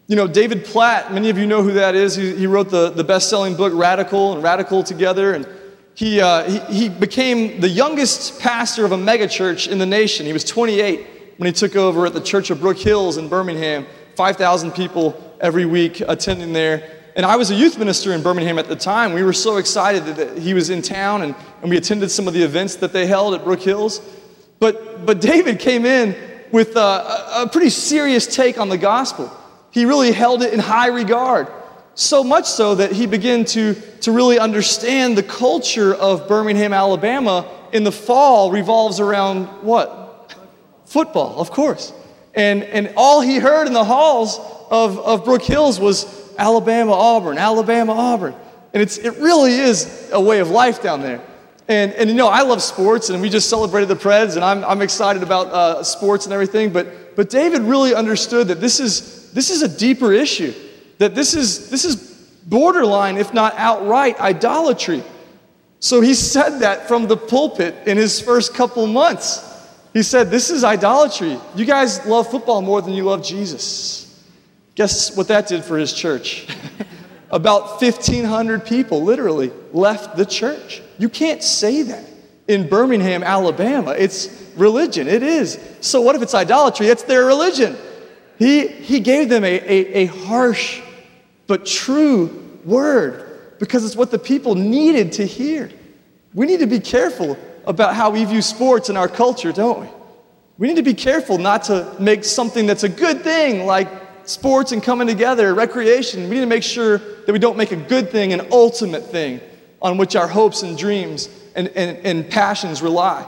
You 0.07 0.17
know, 0.17 0.27
David 0.27 0.65
Platt, 0.65 1.13
many 1.13 1.31
of 1.31 1.39
you 1.39 1.47
know 1.47 1.63
who 1.63 1.73
that 1.75 1.95
is. 1.95 2.17
He, 2.17 2.35
he 2.35 2.47
wrote 2.47 2.71
the, 2.71 2.91
the 2.91 3.05
best 3.05 3.29
selling 3.29 3.55
book 3.57 3.73
Radical 3.75 4.33
and 4.33 4.43
Radical 4.43 4.83
Together. 4.83 5.35
And 5.35 5.47
he, 5.95 6.21
uh, 6.21 6.45
he, 6.45 6.59
he 6.75 6.89
became 6.89 7.61
the 7.61 7.69
youngest 7.69 8.41
pastor 8.41 8.85
of 8.85 8.93
a 8.93 8.97
megachurch 8.97 9.69
in 9.69 9.79
the 9.79 9.87
nation. 9.87 10.25
He 10.25 10.33
was 10.33 10.45
28 10.45 11.07
when 11.37 11.47
he 11.47 11.53
took 11.53 11.77
over 11.77 12.07
at 12.07 12.15
the 12.15 12.21
Church 12.21 12.51
of 12.51 12.61
Brook 12.61 12.79
Hills 12.79 13.17
in 13.17 13.29
Birmingham. 13.29 13.87
5,000 14.17 14.73
people 14.73 15.37
every 15.41 15.67
week 15.67 16.01
attending 16.01 16.53
there. 16.53 16.99
And 17.15 17.27
I 17.27 17.37
was 17.37 17.51
a 17.51 17.55
youth 17.55 17.79
minister 17.79 18.13
in 18.13 18.23
Birmingham 18.23 18.59
at 18.59 18.69
the 18.69 18.77
time. 18.77 19.13
We 19.13 19.25
were 19.25 19.33
so 19.33 19.57
excited 19.57 20.07
that 20.07 20.39
he 20.39 20.55
was 20.55 20.71
in 20.71 20.83
town 20.83 21.23
and, 21.23 21.35
and 21.63 21.71
we 21.71 21.77
attended 21.77 22.11
some 22.11 22.29
of 22.29 22.35
the 22.35 22.43
events 22.43 22.77
that 22.77 22.93
they 22.93 23.07
held 23.07 23.35
at 23.35 23.45
Brook 23.45 23.61
Hills. 23.61 24.01
But, 24.59 25.07
but 25.07 25.21
David 25.21 25.59
came 25.59 25.85
in 25.87 26.17
with 26.51 26.77
a, 26.77 27.43
a 27.43 27.49
pretty 27.51 27.71
serious 27.71 28.27
take 28.27 28.59
on 28.59 28.69
the 28.69 28.79
gospel. 28.79 29.31
He 29.71 29.85
really 29.85 30.13
held 30.13 30.43
it 30.43 30.53
in 30.53 30.59
high 30.59 30.89
regard. 30.89 31.49
So 31.95 32.23
much 32.23 32.47
so 32.47 32.77
that 32.77 32.93
he 32.93 33.07
began 33.07 33.45
to, 33.47 33.75
to 34.03 34.13
really 34.13 34.39
understand 34.39 35.19
the 35.19 35.23
culture 35.23 35.95
of 35.95 36.29
Birmingham, 36.29 36.73
Alabama 36.73 37.49
in 37.73 37.85
the 37.85 37.93
fall 37.93 38.51
revolves 38.51 39.01
around 39.01 39.47
what? 39.63 40.35
Football, 40.87 41.39
of 41.39 41.51
course. 41.51 41.93
And, 42.35 42.63
and 42.65 42.93
all 42.97 43.21
he 43.21 43.39
heard 43.39 43.67
in 43.67 43.73
the 43.73 43.85
halls 43.85 44.39
of, 44.71 44.99
of 44.99 45.25
Brook 45.25 45.43
Hills 45.43 45.81
was 45.81 46.33
Alabama, 46.39 46.93
Auburn, 46.93 47.37
Alabama, 47.37 47.93
Auburn. 47.93 48.35
And 48.73 48.83
it's, 48.83 48.97
it 48.99 49.17
really 49.17 49.55
is 49.55 50.09
a 50.13 50.21
way 50.21 50.39
of 50.39 50.51
life 50.51 50.83
down 50.83 51.03
there. 51.03 51.21
And, 51.69 51.93
and 51.93 52.09
you 52.09 52.17
know, 52.17 52.29
I 52.29 52.43
love 52.43 52.63
sports, 52.63 53.11
and 53.11 53.21
we 53.21 53.29
just 53.29 53.51
celebrated 53.51 53.89
the 53.89 53.97
Preds, 53.97 54.37
and 54.37 54.45
I'm, 54.45 54.65
I'm 54.65 54.81
excited 54.81 55.23
about 55.23 55.49
uh, 55.49 55.83
sports 55.83 56.25
and 56.25 56.33
everything. 56.33 56.73
But, 56.73 57.15
but 57.15 57.29
David 57.29 57.61
really 57.61 57.95
understood 57.95 58.49
that 58.49 58.61
this 58.61 58.81
is, 58.81 59.31
this 59.33 59.51
is 59.51 59.61
a 59.61 59.69
deeper 59.69 60.13
issue. 60.13 60.55
that 60.97 61.15
this 61.15 61.35
is, 61.35 61.69
this 61.69 61.85
is 61.85 61.97
borderline, 62.47 63.19
if 63.19 63.35
not 63.35 63.55
outright, 63.57 64.19
idolatry. 64.19 65.03
So 65.81 66.01
he 66.01 66.15
said 66.15 66.61
that 66.61 66.89
from 66.89 67.07
the 67.07 67.17
pulpit 67.17 67.75
in 67.87 67.99
his 67.99 68.21
first 68.21 68.55
couple 68.55 68.87
months. 68.87 69.45
He 69.93 70.03
said, 70.03 70.31
This 70.31 70.51
is 70.51 70.65
idolatry. 70.65 71.39
You 71.55 71.65
guys 71.65 72.05
love 72.07 72.31
football 72.31 72.63
more 72.63 72.83
than 72.83 72.95
you 72.95 73.05
love 73.05 73.23
Jesus. 73.23 74.05
Guess 74.75 75.17
what 75.17 75.29
that 75.29 75.47
did 75.49 75.65
for 75.65 75.77
his 75.77 75.93
church? 75.93 76.47
About 77.31 77.81
1,500 77.81 78.65
people 78.65 79.03
literally 79.03 79.53
left 79.73 80.17
the 80.17 80.25
church. 80.25 80.83
You 80.99 81.09
can't 81.09 81.43
say 81.43 81.83
that 81.83 82.05
in 82.49 82.69
Birmingham, 82.69 83.23
Alabama. 83.23 83.93
It's 83.93 84.29
religion. 84.57 85.07
It 85.07 85.23
is. 85.23 85.59
So, 85.81 86.01
what 86.01 86.17
if 86.17 86.23
it's 86.23 86.35
idolatry? 86.35 86.89
It's 86.89 87.05
their 87.05 87.25
religion. 87.25 87.77
He, 88.39 88.69
he 88.69 89.01
gave 89.01 89.29
them 89.29 89.45
a, 89.45 89.55
a, 89.61 90.05
a 90.05 90.07
harsh 90.07 90.81
but 91.47 91.67
true 91.67 92.59
word 92.65 93.59
because 93.59 93.85
it's 93.85 93.97
what 93.97 94.11
the 94.11 94.19
people 94.19 94.55
needed 94.55 95.13
to 95.13 95.27
hear. 95.27 95.71
We 96.35 96.47
need 96.47 96.61
to 96.61 96.67
be 96.67 96.81
careful 96.81 97.37
about 97.67 97.95
how 97.95 98.11
we 98.11 98.25
view 98.25 98.43
sports 98.43 98.91
in 98.91 98.97
our 98.97 99.09
culture, 99.09 99.53
don't 99.53 99.81
we? 99.81 99.89
We 100.59 100.69
need 100.69 100.77
to 100.77 100.83
be 100.83 100.95
careful 100.95 101.39
not 101.39 101.65
to 101.65 101.95
make 101.99 102.25
something 102.25 102.67
that's 102.67 102.85
a 102.85 102.89
good 102.89 103.23
thing, 103.23 103.67
like 103.67 103.89
sports 104.25 104.73
and 104.73 104.83
coming 104.83 105.07
together, 105.07 105.55
recreation. 105.55 106.25
We 106.25 106.37
need 106.37 106.41
to 106.41 106.47
make 106.47 106.63
sure 106.63 106.99
that 106.99 107.33
we 107.33 107.39
don't 107.39 107.57
make 107.57 107.73
a 107.73 107.77
good 107.77 108.11
thing 108.11 108.33
an 108.33 108.49
ultimate 108.53 109.07
thing 109.07 109.41
on 109.81 109.97
which 109.97 110.17
our 110.17 110.29
hopes 110.29 110.63
and 110.63 110.77
dreams 110.77 111.29
and, 111.55 111.69
and, 111.69 111.99
and 112.07 112.31
passions 112.31 112.83
rely. 112.83 113.27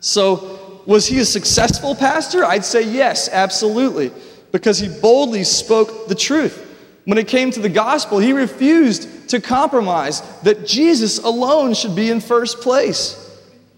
So, 0.00 0.82
was 0.86 1.06
he 1.06 1.18
a 1.18 1.24
successful 1.24 1.94
pastor? 1.94 2.44
I'd 2.44 2.64
say 2.64 2.82
yes, 2.82 3.28
absolutely, 3.30 4.12
because 4.50 4.78
he 4.78 4.88
boldly 5.00 5.44
spoke 5.44 6.08
the 6.08 6.14
truth. 6.14 6.66
When 7.04 7.18
it 7.18 7.28
came 7.28 7.50
to 7.52 7.60
the 7.60 7.68
gospel, 7.68 8.18
he 8.18 8.32
refused 8.32 9.28
to 9.30 9.40
compromise 9.40 10.22
that 10.40 10.66
Jesus 10.66 11.18
alone 11.18 11.74
should 11.74 11.94
be 11.94 12.10
in 12.10 12.20
first 12.20 12.60
place. 12.60 13.16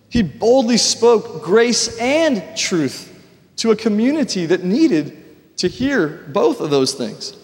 He 0.09 0.23
boldly 0.23 0.77
spoke 0.77 1.43
grace 1.43 1.99
and 1.99 2.57
truth 2.57 3.09
to 3.57 3.71
a 3.71 3.77
community 3.77 4.47
that 4.47 4.65
needed 4.65 5.57
to 5.59 5.69
hear 5.69 6.27
both 6.33 6.61
of 6.61 6.71
those 6.71 6.95
things. 6.95 7.37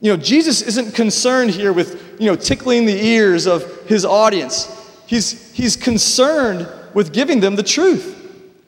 You 0.00 0.12
know, 0.12 0.16
Jesus 0.16 0.62
isn't 0.62 0.94
concerned 0.94 1.50
here 1.50 1.72
with, 1.72 2.20
you 2.20 2.26
know, 2.26 2.36
tickling 2.36 2.86
the 2.86 3.04
ears 3.04 3.46
of 3.46 3.86
his 3.86 4.04
audience. 4.04 4.74
He's, 5.06 5.52
he's 5.52 5.76
concerned 5.76 6.68
with 6.94 7.12
giving 7.12 7.40
them 7.40 7.56
the 7.56 7.62
truth. 7.62 8.14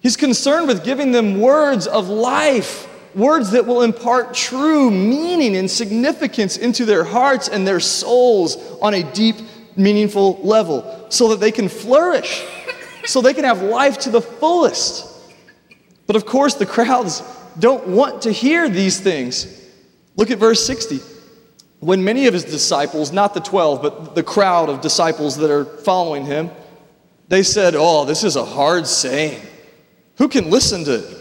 He's 0.00 0.16
concerned 0.16 0.66
with 0.66 0.84
giving 0.84 1.12
them 1.12 1.40
words 1.40 1.86
of 1.86 2.08
life 2.08 2.88
words 3.14 3.50
that 3.50 3.66
will 3.66 3.82
impart 3.82 4.34
true 4.34 4.90
meaning 4.90 5.56
and 5.56 5.70
significance 5.70 6.56
into 6.56 6.84
their 6.84 7.04
hearts 7.04 7.48
and 7.48 7.66
their 7.66 7.80
souls 7.80 8.56
on 8.80 8.94
a 8.94 9.02
deep, 9.12 9.36
meaningful 9.76 10.38
level 10.42 11.06
so 11.08 11.28
that 11.28 11.40
they 11.40 11.50
can 11.50 11.68
flourish, 11.68 12.44
so 13.04 13.20
they 13.20 13.34
can 13.34 13.44
have 13.44 13.62
life 13.62 13.98
to 13.98 14.10
the 14.10 14.20
fullest. 14.20 15.06
But 16.06 16.16
of 16.16 16.26
course, 16.26 16.54
the 16.54 16.66
crowds 16.66 17.22
don't 17.58 17.88
want 17.88 18.22
to 18.22 18.32
hear 18.32 18.68
these 18.68 19.00
things. 19.00 19.68
Look 20.16 20.30
at 20.30 20.38
verse 20.38 20.64
60. 20.64 21.00
When 21.80 22.04
many 22.04 22.26
of 22.26 22.34
his 22.34 22.44
disciples, 22.44 23.10
not 23.10 23.34
the 23.34 23.40
12, 23.40 23.82
but 23.82 24.14
the 24.14 24.22
crowd 24.22 24.68
of 24.68 24.80
disciples 24.80 25.36
that 25.38 25.50
are 25.50 25.64
following 25.64 26.26
him, 26.26 26.50
they 27.28 27.42
said, 27.42 27.74
Oh, 27.76 28.04
this 28.04 28.22
is 28.22 28.36
a 28.36 28.44
hard 28.44 28.86
saying. 28.86 29.40
Who 30.18 30.28
can 30.28 30.50
listen 30.50 30.84
to 30.84 30.96
it? 30.96 31.16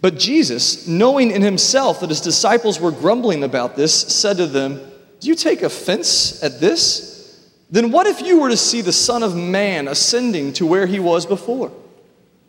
But 0.00 0.18
Jesus, 0.18 0.86
knowing 0.86 1.30
in 1.30 1.42
himself 1.42 2.00
that 2.00 2.08
his 2.08 2.20
disciples 2.20 2.80
were 2.80 2.90
grumbling 2.90 3.42
about 3.42 3.76
this, 3.76 3.94
said 3.94 4.38
to 4.38 4.46
them, 4.46 4.80
Do 5.20 5.28
you 5.28 5.34
take 5.34 5.62
offense 5.62 6.42
at 6.42 6.60
this? 6.60 7.50
Then 7.70 7.90
what 7.90 8.06
if 8.06 8.22
you 8.22 8.40
were 8.40 8.50
to 8.50 8.56
see 8.56 8.80
the 8.80 8.92
Son 8.92 9.22
of 9.22 9.36
Man 9.36 9.88
ascending 9.88 10.52
to 10.54 10.66
where 10.66 10.86
he 10.86 11.00
was 11.00 11.26
before? 11.26 11.72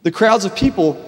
The 0.04 0.12
crowds 0.12 0.46
of 0.46 0.56
people 0.56 1.02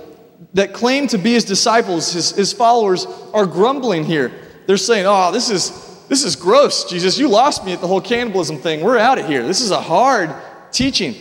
that 0.53 0.73
claim 0.73 1.07
to 1.07 1.17
be 1.17 1.33
his 1.33 1.45
disciples, 1.45 2.11
his, 2.11 2.31
his 2.31 2.51
followers, 2.51 3.05
are 3.33 3.45
grumbling 3.45 4.03
here. 4.03 4.31
They're 4.65 4.77
saying, 4.77 5.05
Oh, 5.07 5.31
this 5.31 5.49
is, 5.49 5.69
this 6.07 6.23
is 6.23 6.35
gross, 6.35 6.89
Jesus. 6.89 7.17
You 7.17 7.27
lost 7.27 7.65
me 7.65 7.73
at 7.73 7.81
the 7.81 7.87
whole 7.87 8.01
cannibalism 8.01 8.57
thing. 8.57 8.81
We're 8.81 8.97
out 8.97 9.17
of 9.17 9.27
here. 9.27 9.45
This 9.45 9.61
is 9.61 9.71
a 9.71 9.81
hard 9.81 10.33
teaching. 10.71 11.15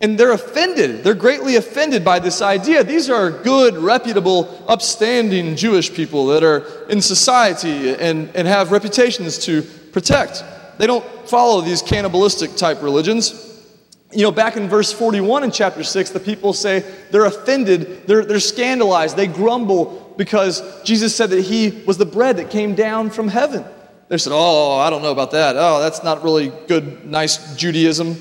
And 0.00 0.18
they're 0.18 0.32
offended. 0.32 1.04
They're 1.04 1.14
greatly 1.14 1.56
offended 1.56 2.04
by 2.04 2.18
this 2.18 2.42
idea. 2.42 2.84
These 2.84 3.08
are 3.08 3.30
good, 3.30 3.76
reputable, 3.76 4.62
upstanding 4.68 5.56
Jewish 5.56 5.92
people 5.92 6.26
that 6.26 6.42
are 6.42 6.64
in 6.88 7.00
society 7.00 7.94
and, 7.94 8.30
and 8.34 8.46
have 8.46 8.72
reputations 8.72 9.38
to 9.46 9.62
protect. 9.62 10.44
They 10.78 10.86
don't 10.86 11.04
follow 11.28 11.60
these 11.60 11.82
cannibalistic 11.82 12.56
type 12.56 12.82
religions. 12.82 13.42
You 14.12 14.22
know, 14.22 14.30
back 14.30 14.56
in 14.56 14.68
verse 14.68 14.92
41 14.92 15.44
in 15.44 15.50
chapter 15.50 15.82
6, 15.82 16.10
the 16.10 16.20
people 16.20 16.52
say 16.52 16.84
they're 17.10 17.24
offended, 17.24 18.06
they're, 18.06 18.24
they're 18.24 18.40
scandalized, 18.40 19.16
they 19.16 19.26
grumble 19.26 20.14
because 20.16 20.62
Jesus 20.84 21.14
said 21.14 21.30
that 21.30 21.42
he 21.42 21.82
was 21.86 21.98
the 21.98 22.06
bread 22.06 22.36
that 22.36 22.50
came 22.50 22.74
down 22.74 23.10
from 23.10 23.28
heaven. 23.28 23.64
They 24.08 24.18
said, 24.18 24.32
Oh, 24.34 24.76
I 24.78 24.90
don't 24.90 25.02
know 25.02 25.12
about 25.12 25.32
that. 25.32 25.56
Oh, 25.56 25.80
that's 25.80 26.02
not 26.02 26.22
really 26.22 26.52
good, 26.68 27.04
nice 27.06 27.56
Judaism. 27.56 28.16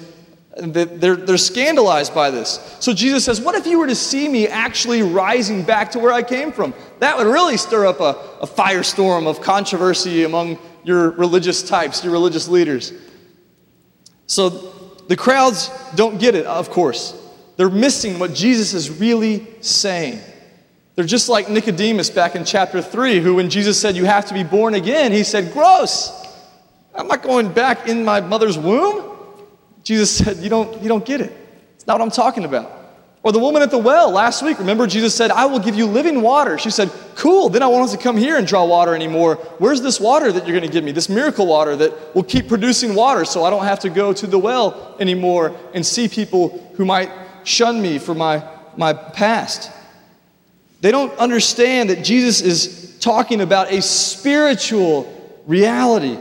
They're, 0.57 1.17
they're 1.17 1.37
scandalized 1.37 2.15
by 2.15 2.31
this. 2.31 2.77
So 2.79 2.93
Jesus 2.93 3.25
says, 3.25 3.41
What 3.41 3.55
if 3.55 3.67
you 3.67 3.77
were 3.77 3.87
to 3.87 3.95
see 3.95 4.27
me 4.27 4.47
actually 4.47 5.01
rising 5.03 5.63
back 5.63 5.91
to 5.91 5.99
where 5.99 6.13
I 6.13 6.23
came 6.23 6.51
from? 6.51 6.73
That 6.99 7.17
would 7.17 7.27
really 7.27 7.57
stir 7.57 7.85
up 7.85 7.99
a, 7.99 8.17
a 8.41 8.47
firestorm 8.47 9.27
of 9.27 9.41
controversy 9.41 10.23
among 10.23 10.57
your 10.83 11.11
religious 11.11 11.61
types, 11.61 12.03
your 12.03 12.13
religious 12.13 12.47
leaders. 12.47 12.93
So 14.27 14.49
the 15.07 15.17
crowds 15.17 15.69
don't 15.95 16.19
get 16.19 16.35
it, 16.35 16.45
of 16.45 16.69
course. 16.69 17.21
They're 17.57 17.69
missing 17.69 18.17
what 18.19 18.33
Jesus 18.33 18.73
is 18.73 18.89
really 18.89 19.47
saying. 19.61 20.19
They're 20.95 21.05
just 21.05 21.27
like 21.27 21.49
Nicodemus 21.49 22.09
back 22.09 22.35
in 22.35 22.45
chapter 22.45 22.81
3, 22.81 23.19
who, 23.19 23.35
when 23.35 23.49
Jesus 23.49 23.79
said, 23.79 23.95
You 23.95 24.05
have 24.05 24.25
to 24.27 24.33
be 24.33 24.43
born 24.43 24.75
again, 24.75 25.11
he 25.11 25.23
said, 25.23 25.51
Gross! 25.51 26.21
I'm 26.93 27.07
not 27.07 27.21
going 27.21 27.51
back 27.51 27.89
in 27.89 28.05
my 28.05 28.21
mother's 28.21 28.57
womb. 28.57 29.11
Jesus 29.83 30.09
said, 30.17 30.37
You 30.37 30.49
don't, 30.49 30.81
you 30.81 30.87
don't 30.87 31.05
get 31.05 31.19
it. 31.19 31.35
It's 31.75 31.85
not 31.85 31.99
what 31.99 32.05
I'm 32.05 32.11
talking 32.11 32.45
about. 32.45 32.71
Or 33.25 33.31
the 33.31 33.39
woman 33.39 33.63
at 33.63 33.71
the 33.71 33.77
well 33.79 34.11
last 34.11 34.43
week, 34.43 34.59
remember 34.59 34.85
Jesus 34.85 35.15
said, 35.15 35.31
I 35.31 35.47
will 35.47 35.59
give 35.59 35.75
you 35.75 35.87
living 35.87 36.21
water. 36.21 36.57
She 36.57 36.69
said, 36.69 36.91
Cool, 37.15 37.49
then 37.49 37.63
I 37.63 37.67
won't 37.67 37.89
have 37.89 37.99
to 37.99 38.03
come 38.03 38.15
here 38.15 38.37
and 38.37 38.47
draw 38.47 38.63
water 38.65 38.95
anymore. 38.95 39.35
Where's 39.57 39.81
this 39.81 39.99
water 39.99 40.31
that 40.31 40.47
you're 40.47 40.57
going 40.57 40.69
to 40.69 40.71
give 40.71 40.83
me? 40.83 40.91
This 40.91 41.09
miracle 41.09 41.47
water 41.47 41.75
that 41.75 42.15
will 42.15 42.23
keep 42.23 42.47
producing 42.47 42.95
water 42.95 43.25
so 43.25 43.43
I 43.43 43.49
don't 43.49 43.65
have 43.65 43.79
to 43.79 43.89
go 43.89 44.13
to 44.13 44.27
the 44.27 44.39
well 44.39 44.95
anymore 44.99 45.55
and 45.73 45.85
see 45.85 46.07
people 46.07 46.71
who 46.75 46.85
might 46.85 47.11
shun 47.43 47.81
me 47.81 47.97
for 47.97 48.13
my, 48.13 48.47
my 48.77 48.93
past. 48.93 49.71
They 50.85 50.91
don't 50.91 51.17
understand 51.17 51.89
that 51.89 52.03
Jesus 52.03 52.41
is 52.41 52.99
talking 52.99 53.41
about 53.41 53.71
a 53.71 53.81
spiritual 53.81 55.11
reality 55.47 56.19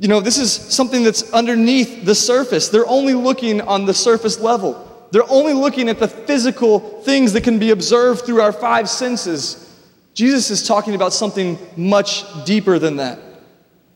you 0.00 0.08
know, 0.08 0.20
this 0.20 0.38
is 0.38 0.50
something 0.50 1.04
that's 1.04 1.30
underneath 1.34 2.06
the 2.06 2.14
surface. 2.14 2.70
They're 2.70 2.88
only 2.88 3.12
looking 3.12 3.60
on 3.60 3.84
the 3.84 3.92
surface 3.92 4.40
level. 4.40 4.86
They're 5.12 5.30
only 5.30 5.52
looking 5.52 5.90
at 5.90 5.98
the 5.98 6.08
physical 6.08 6.80
things 7.02 7.34
that 7.34 7.44
can 7.44 7.58
be 7.58 7.70
observed 7.70 8.24
through 8.24 8.40
our 8.40 8.52
five 8.52 8.88
senses. 8.88 9.78
Jesus 10.14 10.50
is 10.50 10.66
talking 10.66 10.94
about 10.94 11.12
something 11.12 11.58
much 11.76 12.24
deeper 12.46 12.78
than 12.78 12.96
that. 12.96 13.18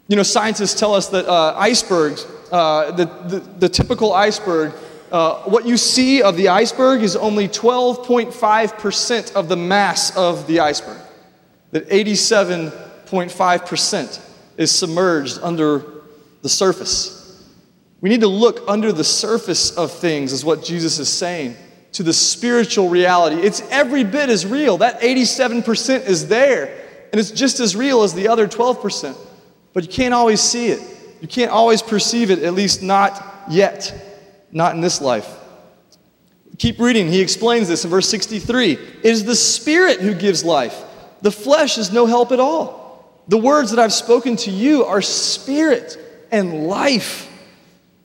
You 0.08 0.16
know, 0.16 0.23
scientists 0.23 0.78
tell 0.78 0.94
us 0.94 1.08
that 1.08 1.26
uh, 1.26 1.54
icebergs, 1.56 2.26
uh, 2.52 2.90
the, 2.90 3.06
the, 3.06 3.38
the, 3.61 3.68
typical 3.70 4.12
iceberg, 4.12 4.75
uh, 5.14 5.40
what 5.44 5.64
you 5.64 5.76
see 5.76 6.23
of 6.23 6.37
the 6.37 6.49
iceberg 6.49 7.04
is 7.04 7.14
only 7.14 7.47
12.5% 7.47 9.37
of 9.37 9.49
the 9.49 9.56
mass 9.56 10.16
of 10.16 10.49
the 10.49 10.59
iceberg. 10.59 11.00
That 11.71 11.88
87.5% 11.88 14.21
is 14.56 14.73
submerged 14.73 15.38
under 15.40 15.85
the 16.42 16.49
surface. 16.49 17.40
We 18.00 18.09
need 18.09 18.23
to 18.23 18.26
look 18.26 18.62
under 18.66 18.90
the 18.90 19.04
surface 19.04 19.71
of 19.76 19.92
things, 19.92 20.33
is 20.33 20.44
what 20.44 20.64
Jesus 20.64 20.99
is 20.99 21.11
saying, 21.11 21.54
to 21.92 22.02
the 22.02 22.12
spiritual 22.12 22.88
reality. 22.88 23.37
It's 23.37 23.61
every 23.71 24.02
bit 24.02 24.30
as 24.30 24.44
real. 24.44 24.78
That 24.78 25.00
87% 25.00 26.09
is 26.09 26.26
there, 26.26 26.76
and 27.12 27.21
it's 27.21 27.30
just 27.30 27.61
as 27.61 27.76
real 27.76 28.02
as 28.02 28.14
the 28.14 28.26
other 28.26 28.49
12%. 28.49 29.16
But 29.73 29.85
you 29.85 29.90
can't 29.90 30.12
always 30.12 30.40
see 30.40 30.71
it. 30.71 30.80
You 31.21 31.28
can't 31.28 31.52
always 31.52 31.83
perceive 31.83 32.33
it, 32.33 32.40
at 32.40 32.54
least 32.54 32.83
not 32.83 33.44
yet, 33.49 34.13
not 34.54 34.75
in 34.75 34.80
this 34.80 35.02
life. 35.02 35.28
Keep 36.56 36.78
reading. 36.78 37.08
He 37.08 37.20
explains 37.20 37.68
this 37.68 37.84
in 37.84 37.90
verse 37.90 38.08
63. 38.08 38.73
It 38.73 39.04
is 39.04 39.25
the 39.25 39.34
Spirit 39.34 40.00
who 40.00 40.14
gives 40.14 40.44
life, 40.44 40.82
the 41.20 41.32
flesh 41.32 41.78
is 41.78 41.92
no 41.92 42.06
help 42.06 42.32
at 42.32 42.40
all. 42.40 42.84
The 43.28 43.38
words 43.38 43.70
that 43.70 43.80
I've 43.80 43.92
spoken 43.92 44.37
to 44.37 44.50
you 44.50 44.84
are 44.84 45.00
spirit 45.00 45.99
and 46.30 46.66
life. 46.66 47.30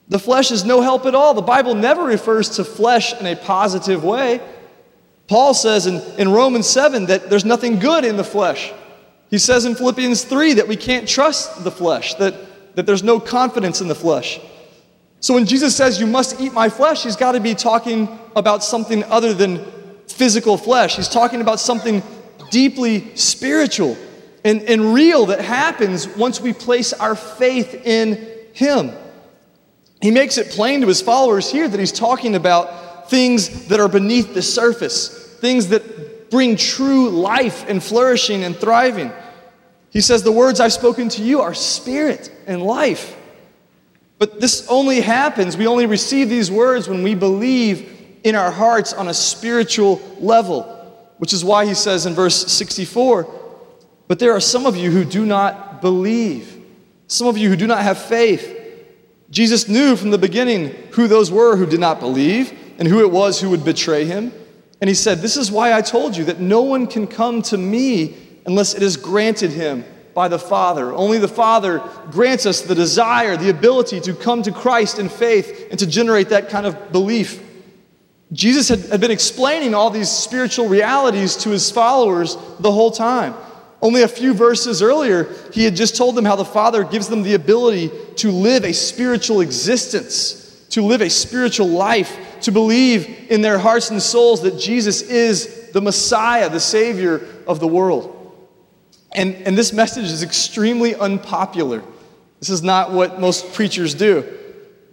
The 0.07 0.19
flesh 0.19 0.51
is 0.51 0.63
no 0.63 0.81
help 0.81 1.05
at 1.05 1.13
all. 1.13 1.33
The 1.33 1.41
Bible 1.41 1.75
never 1.75 2.03
refers 2.03 2.49
to 2.51 2.63
flesh 2.63 3.13
in 3.19 3.27
a 3.27 3.35
positive 3.35 4.03
way. 4.03 4.39
Paul 5.27 5.53
says 5.53 5.85
in, 5.85 6.01
in 6.17 6.31
Romans 6.31 6.67
7 6.67 7.07
that 7.07 7.29
there's 7.29 7.45
nothing 7.45 7.79
good 7.79 8.05
in 8.05 8.15
the 8.15 8.23
flesh. 8.23 8.71
He 9.29 9.37
says 9.37 9.65
in 9.65 9.75
Philippians 9.75 10.23
3 10.23 10.53
that 10.53 10.67
we 10.67 10.75
can't 10.75 11.07
trust 11.07 11.63
the 11.63 11.71
flesh, 11.71 12.15
that, 12.15 12.75
that 12.75 12.85
there's 12.85 13.03
no 13.03 13.19
confidence 13.19 13.81
in 13.81 13.87
the 13.87 13.95
flesh. 13.95 14.39
So 15.19 15.33
when 15.33 15.45
Jesus 15.45 15.75
says, 15.75 15.99
You 15.99 16.07
must 16.07 16.39
eat 16.39 16.53
my 16.53 16.69
flesh, 16.69 17.03
he's 17.03 17.15
got 17.15 17.33
to 17.33 17.39
be 17.39 17.55
talking 17.55 18.19
about 18.35 18.63
something 18.63 19.03
other 19.05 19.33
than 19.33 19.65
physical 20.07 20.57
flesh. 20.57 20.95
He's 20.95 21.09
talking 21.09 21.41
about 21.41 21.59
something 21.59 22.01
deeply 22.49 23.15
spiritual 23.15 23.97
and, 24.43 24.61
and 24.63 24.93
real 24.93 25.27
that 25.27 25.41
happens 25.41 26.07
once 26.07 26.39
we 26.39 26.53
place 26.53 26.93
our 26.93 27.15
faith 27.15 27.85
in 27.85 28.27
him. 28.53 28.91
He 30.01 30.11
makes 30.11 30.37
it 30.37 30.49
plain 30.49 30.81
to 30.81 30.87
his 30.87 31.01
followers 31.01 31.51
here 31.51 31.67
that 31.67 31.79
he's 31.79 31.91
talking 31.91 32.35
about 32.35 33.09
things 33.09 33.67
that 33.67 33.79
are 33.79 33.89
beneath 33.89 34.33
the 34.33 34.41
surface, 34.41 35.35
things 35.39 35.67
that 35.67 36.29
bring 36.29 36.55
true 36.55 37.09
life 37.09 37.65
and 37.67 37.83
flourishing 37.83 38.43
and 38.43 38.55
thriving. 38.55 39.11
He 39.91 40.01
says, 40.01 40.23
The 40.23 40.31
words 40.31 40.59
I've 40.59 40.73
spoken 40.73 41.09
to 41.09 41.23
you 41.23 41.41
are 41.41 41.53
spirit 41.53 42.31
and 42.47 42.61
life. 42.61 43.17
But 44.19 44.41
this 44.41 44.67
only 44.67 44.99
happens, 44.99 45.57
we 45.57 45.65
only 45.65 45.85
receive 45.85 46.29
these 46.29 46.51
words 46.51 46.87
when 46.89 47.03
we 47.03 47.15
believe 47.15 48.19
in 48.25 48.35
our 48.35 48.51
hearts 48.51 48.91
on 48.91 49.07
a 49.07 49.13
spiritual 49.13 50.01
level, 50.19 50.63
which 51.17 51.33
is 51.33 51.43
why 51.43 51.65
he 51.65 51.73
says 51.73 52.05
in 52.05 52.13
verse 52.13 52.51
64 52.51 53.27
But 54.09 54.19
there 54.19 54.33
are 54.33 54.41
some 54.41 54.65
of 54.65 54.75
you 54.75 54.91
who 54.91 55.05
do 55.05 55.25
not 55.25 55.81
believe, 55.81 56.61
some 57.07 57.27
of 57.27 57.37
you 57.37 57.49
who 57.49 57.55
do 57.55 57.65
not 57.65 57.81
have 57.81 57.97
faith. 57.97 58.57
Jesus 59.31 59.69
knew 59.69 59.95
from 59.95 60.11
the 60.11 60.17
beginning 60.17 60.75
who 60.91 61.07
those 61.07 61.31
were 61.31 61.55
who 61.55 61.65
did 61.65 61.79
not 61.79 62.01
believe 62.01 62.51
and 62.77 62.87
who 62.87 62.99
it 62.99 63.11
was 63.11 63.39
who 63.39 63.49
would 63.51 63.63
betray 63.63 64.03
him. 64.03 64.33
And 64.81 64.89
he 64.89 64.95
said, 64.95 65.19
This 65.19 65.37
is 65.37 65.51
why 65.51 65.73
I 65.73 65.81
told 65.81 66.17
you 66.17 66.25
that 66.25 66.39
no 66.41 66.61
one 66.61 66.87
can 66.87 67.07
come 67.07 67.41
to 67.43 67.57
me 67.57 68.17
unless 68.45 68.73
it 68.73 68.83
is 68.83 68.97
granted 68.97 69.51
him 69.51 69.85
by 70.19 70.27
the 70.27 70.37
Father. 70.37 70.91
Only 70.91 71.17
the 71.17 71.29
Father 71.29 71.81
grants 72.11 72.45
us 72.45 72.59
the 72.59 72.75
desire, 72.75 73.37
the 73.37 73.49
ability 73.49 74.01
to 74.01 74.13
come 74.13 74.43
to 74.43 74.51
Christ 74.51 74.99
in 74.99 75.07
faith 75.07 75.67
and 75.69 75.79
to 75.79 75.87
generate 75.87 76.27
that 76.27 76.49
kind 76.49 76.65
of 76.65 76.91
belief. 76.91 77.41
Jesus 78.33 78.67
had, 78.67 78.81
had 78.91 78.99
been 78.99 79.11
explaining 79.11 79.73
all 79.73 79.89
these 79.89 80.09
spiritual 80.09 80.67
realities 80.67 81.37
to 81.37 81.51
his 81.51 81.71
followers 81.71 82.35
the 82.59 82.69
whole 82.69 82.91
time. 82.91 83.33
Only 83.81 84.01
a 84.01 84.09
few 84.09 84.33
verses 84.33 84.81
earlier, 84.81 85.33
he 85.53 85.63
had 85.63 85.77
just 85.77 85.95
told 85.95 86.15
them 86.15 86.25
how 86.25 86.35
the 86.35 86.43
Father 86.43 86.83
gives 86.83 87.07
them 87.07 87.23
the 87.23 87.35
ability 87.35 87.89
to 88.17 88.29
live 88.29 88.65
a 88.65 88.73
spiritual 88.73 89.39
existence, 89.39 90.65
to 90.71 90.81
live 90.81 90.99
a 90.99 91.09
spiritual 91.09 91.69
life, 91.69 92.41
to 92.41 92.51
believe 92.51 93.31
in 93.31 93.41
their 93.41 93.57
hearts 93.57 93.89
and 93.89 94.01
souls 94.01 94.41
that 94.41 94.59
Jesus 94.59 95.01
is 95.01 95.71
the 95.71 95.79
Messiah, 95.79 96.49
the 96.49 96.59
Savior 96.59 97.25
of 97.47 97.61
the 97.61 97.67
world. 97.69 98.17
And, 99.13 99.35
and 99.35 99.57
this 99.57 99.73
message 99.73 100.05
is 100.05 100.23
extremely 100.23 100.95
unpopular. 100.95 101.83
This 102.39 102.49
is 102.49 102.61
not 102.61 102.91
what 102.91 103.19
most 103.19 103.53
preachers 103.53 103.93
do. 103.93 104.25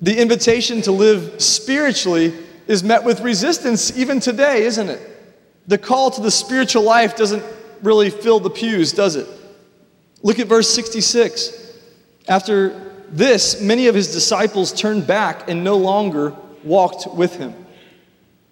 The 0.00 0.18
invitation 0.20 0.82
to 0.82 0.92
live 0.92 1.40
spiritually 1.40 2.34
is 2.66 2.82
met 2.82 3.04
with 3.04 3.20
resistance 3.20 3.96
even 3.96 4.20
today, 4.20 4.62
isn't 4.62 4.88
it? 4.88 5.00
The 5.68 5.78
call 5.78 6.10
to 6.12 6.20
the 6.20 6.30
spiritual 6.30 6.82
life 6.82 7.16
doesn't 7.16 7.42
really 7.82 8.10
fill 8.10 8.40
the 8.40 8.50
pews, 8.50 8.92
does 8.92 9.16
it? 9.16 9.26
Look 10.22 10.38
at 10.38 10.46
verse 10.46 10.68
66. 10.70 11.74
After 12.28 13.04
this, 13.08 13.60
many 13.60 13.86
of 13.86 13.94
his 13.94 14.12
disciples 14.12 14.72
turned 14.72 15.06
back 15.06 15.48
and 15.48 15.62
no 15.62 15.76
longer 15.76 16.34
walked 16.64 17.14
with 17.14 17.36
him. 17.36 17.54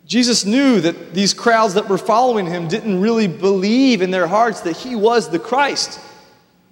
Jesus 0.07 0.45
knew 0.45 0.81
that 0.81 1.15
these 1.15 1.33
crowds 1.33 1.75
that 1.75 1.89
were 1.89 1.99
following 1.99 2.47
him 2.47 2.69
didn't 2.69 3.01
really 3.01 3.27
believe 3.27 4.03
in 4.03 4.11
their 4.11 4.27
hearts 4.27 4.61
that 4.63 4.77
he 4.77 4.95
was 4.95 5.31
the 5.31 5.39
Christ. 5.39 5.99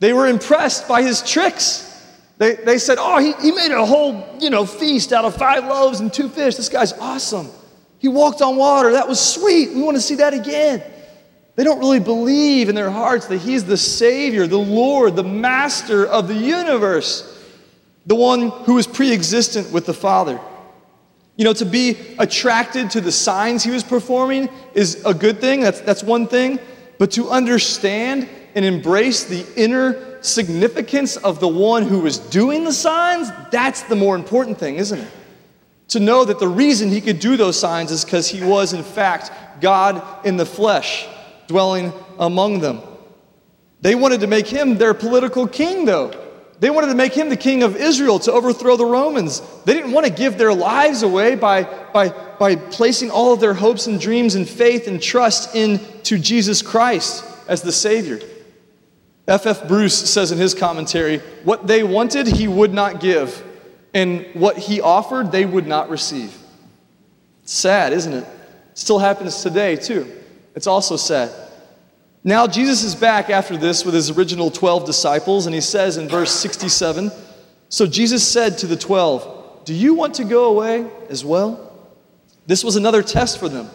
They 0.01 0.13
were 0.13 0.27
impressed 0.27 0.87
by 0.87 1.03
his 1.03 1.23
tricks. 1.23 1.89
They, 2.37 2.55
they 2.57 2.79
said, 2.79 2.99
Oh, 3.01 3.19
he, 3.19 3.33
he 3.41 3.53
made 3.53 3.71
a 3.71 3.87
whole 3.87 4.37
you 4.39 4.51
know, 4.51 4.67
feast 4.67 5.13
out 5.13 5.25
of 5.25 5.35
five 5.35 5.65
loaves 5.65 6.01
and 6.01 6.13
two 6.13 6.29
fish. 6.29 6.57
This 6.57 6.69
guy's 6.69 6.93
awesome. 6.95 7.49
He 7.99 8.09
walked 8.09 8.43
on 8.43 8.57
water. 8.57 8.93
That 8.93 9.09
was 9.09 9.21
sweet. 9.21 9.73
We 9.73 9.81
want 9.81 9.97
to 9.97 10.01
see 10.01 10.17
that 10.17 10.35
again. 10.35 10.83
They 11.55 11.65
don't 11.65 11.79
really 11.79 12.01
believe 12.01 12.69
in 12.69 12.75
their 12.75 12.91
hearts 12.91 13.27
that 13.27 13.39
he's 13.39 13.65
the 13.65 13.77
Savior, 13.77 14.47
the 14.47 14.59
Lord, 14.59 15.17
the 15.17 15.25
Master 15.25 16.07
of 16.07 16.27
the 16.27 16.35
universe, 16.35 17.29
the 18.07 18.15
one 18.15 18.49
who 18.49 18.79
is 18.79 18.87
pre 18.87 19.13
existent 19.13 19.71
with 19.71 19.87
the 19.87 19.95
Father. 19.95 20.41
You 21.37 21.45
know, 21.45 21.53
to 21.55 21.65
be 21.65 21.97
attracted 22.19 22.91
to 22.91 23.01
the 23.01 23.13
signs 23.13 23.65
he 23.65 23.71
was 23.71 23.83
performing 23.83 24.49
is 24.75 25.03
a 25.05 25.15
good 25.15 25.41
thing, 25.41 25.61
that's, 25.61 25.81
that's 25.81 26.03
one 26.03 26.27
thing. 26.27 26.59
But 26.99 27.11
to 27.13 27.31
understand 27.31 28.29
and 28.55 28.65
embrace 28.65 29.25
the 29.25 29.47
inner 29.57 30.23
significance 30.23 31.17
of 31.17 31.41
the 31.41 31.49
one 31.49 31.85
who 31.85 32.01
was 32.01 32.19
doing 32.19 32.65
the 32.65 32.73
signs, 32.73 33.31
that's 33.51 33.83
the 33.83 33.97
more 33.97 34.15
important 34.15 34.59
thing, 34.59 34.77
isn't 34.77 34.99
it? 34.99 35.11
To 35.89 36.01
know 36.01 36.25
that 36.25 36.39
the 36.39 36.49
reason 36.49 36.91
he 36.91 37.01
could 37.01 37.19
do 37.19 37.37
those 37.37 37.59
signs 37.59 37.91
is 37.91 38.05
because 38.05 38.29
he 38.29 38.45
was, 38.45 38.73
in 38.73 38.83
fact, 38.83 39.31
God 39.61 40.03
in 40.25 40.37
the 40.37 40.47
flesh, 40.47 41.07
dwelling 41.49 41.93
among 42.19 42.61
them. 42.61 42.81
They 43.81 43.95
wanted 43.95 44.21
to 44.21 44.27
make 44.27 44.47
him 44.47 44.79
their 44.79 44.95
political 44.95 45.47
king, 45.47 45.87
though. 45.87 46.22
They 46.61 46.71
wanted 46.71 46.89
to 46.89 46.95
make 46.95 47.13
him 47.13 47.29
the 47.29 47.37
king 47.37 47.63
of 47.63 47.77
Israel 47.77 48.19
to 48.21 48.33
overthrow 48.33 48.77
the 48.77 48.87
Romans. 48.87 49.43
They 49.65 49.75
didn't 49.75 49.93
want 49.93 50.07
to 50.07 50.13
give 50.13 50.39
their 50.39 50.55
lives 50.55 51.03
away 51.03 51.35
by, 51.35 51.65
by, 51.93 52.11
by 52.11 52.57
placing 52.57 53.11
all 53.11 53.33
of 53.33 53.41
their 53.41 53.55
hopes 53.55 53.89
and 53.89 54.01
dreams 54.01 54.37
and 54.37 54.49
faith 54.49 54.87
and 54.87 55.03
trust 55.03 55.57
into 55.57 56.19
Jesus 56.19 56.63
Christ 56.63 57.25
as 57.49 57.63
the 57.63 57.73
Savior. 57.73 58.21
F.F. 59.27 59.69
Bruce 59.69 60.11
says 60.11 60.33
in 60.33 60.39
his 60.39 60.55
commentary 60.55 61.19
what 61.45 61.67
they 61.67 61.83
wanted, 61.83 62.27
he 62.27 62.49
would 62.49 62.73
not 62.73 63.01
give, 63.01 63.43
and 63.95 64.27
what 64.35 64.59
he 64.59 64.81
offered, 64.81 65.33
they 65.33 65.45
would 65.45 65.67
not 65.67 65.91
receive. 65.91 66.37
sad, 67.45 67.93
isn't 67.93 68.13
it? 68.13 68.27
Still 68.75 68.99
happens 68.99 69.43
today, 69.43 69.77
too. 69.77 70.11
It's 70.55 70.67
also 70.67 70.97
sad. 70.97 71.31
Now, 72.25 72.47
Jesus 72.47 72.85
is 72.85 72.95
back 72.95 73.31
after 73.31 73.57
this 73.57 73.85
with 73.85 73.95
his 73.95 74.11
original 74.11 74.51
12 74.51 74.87
disciples, 74.87 75.47
and 75.47 75.55
he 75.55 75.61
says 75.61 75.97
in 75.97 76.09
verse 76.09 76.31
67 76.33 77.11
So 77.69 77.87
Jesus 77.87 78.27
said 78.27 78.59
to 78.59 78.67
the 78.69 78.77
12, 78.77 79.65
Do 79.65 79.75
you 79.75 79.95
want 79.95 80.15
to 80.15 80.25
go 80.25 80.45
away 80.45 80.89
as 81.11 81.25
well? 81.25 81.69
This 82.47 82.63
was 82.63 82.77
another 82.77 83.03
test 83.03 83.39
for 83.39 83.49
them. 83.49 83.69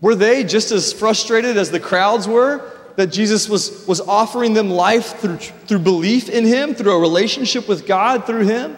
Were 0.00 0.14
they 0.14 0.44
just 0.44 0.70
as 0.70 0.92
frustrated 0.92 1.56
as 1.56 1.70
the 1.70 1.80
crowds 1.80 2.26
were 2.26 2.70
that 2.96 3.08
Jesus 3.08 3.48
was, 3.48 3.86
was 3.86 4.00
offering 4.00 4.54
them 4.54 4.70
life 4.70 5.18
through, 5.18 5.36
through 5.36 5.80
belief 5.80 6.28
in 6.28 6.44
him, 6.44 6.74
through 6.74 6.92
a 6.92 7.00
relationship 7.00 7.68
with 7.68 7.86
God 7.86 8.26
through 8.26 8.46
him? 8.46 8.76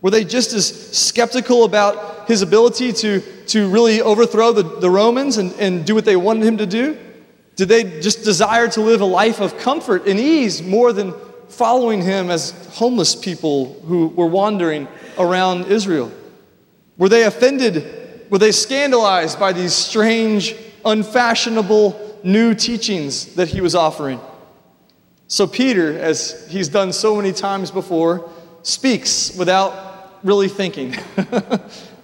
Were 0.00 0.10
they 0.10 0.24
just 0.24 0.52
as 0.52 0.96
skeptical 0.96 1.64
about 1.64 2.28
his 2.28 2.42
ability 2.42 2.92
to, 2.92 3.20
to 3.46 3.68
really 3.68 4.00
overthrow 4.00 4.52
the, 4.52 4.62
the 4.62 4.90
Romans 4.90 5.38
and, 5.38 5.52
and 5.54 5.84
do 5.84 5.94
what 5.94 6.04
they 6.04 6.16
wanted 6.16 6.44
him 6.44 6.58
to 6.58 6.66
do? 6.66 6.98
Did 7.56 7.68
they 7.68 8.00
just 8.00 8.24
desire 8.24 8.68
to 8.68 8.80
live 8.80 9.00
a 9.00 9.06
life 9.06 9.40
of 9.40 9.58
comfort 9.58 10.06
and 10.06 10.18
ease 10.18 10.62
more 10.62 10.92
than 10.92 11.14
following 11.48 12.02
him 12.02 12.30
as 12.30 12.50
homeless 12.74 13.14
people 13.14 13.74
who 13.86 14.08
were 14.08 14.26
wandering 14.26 14.88
around 15.18 15.66
Israel? 15.66 16.10
Were 16.98 17.08
they 17.08 17.24
offended? 17.24 18.28
Were 18.30 18.38
they 18.38 18.52
scandalized 18.52 19.38
by 19.38 19.52
these 19.52 19.72
strange, 19.72 20.56
unfashionable 20.84 22.20
new 22.24 22.54
teachings 22.54 23.34
that 23.34 23.48
he 23.48 23.60
was 23.60 23.74
offering? 23.74 24.20
So, 25.28 25.46
Peter, 25.46 25.98
as 25.98 26.48
he's 26.50 26.68
done 26.68 26.92
so 26.92 27.16
many 27.16 27.32
times 27.32 27.70
before, 27.70 28.28
speaks 28.62 29.36
without 29.36 30.20
really 30.24 30.48
thinking. 30.48 30.94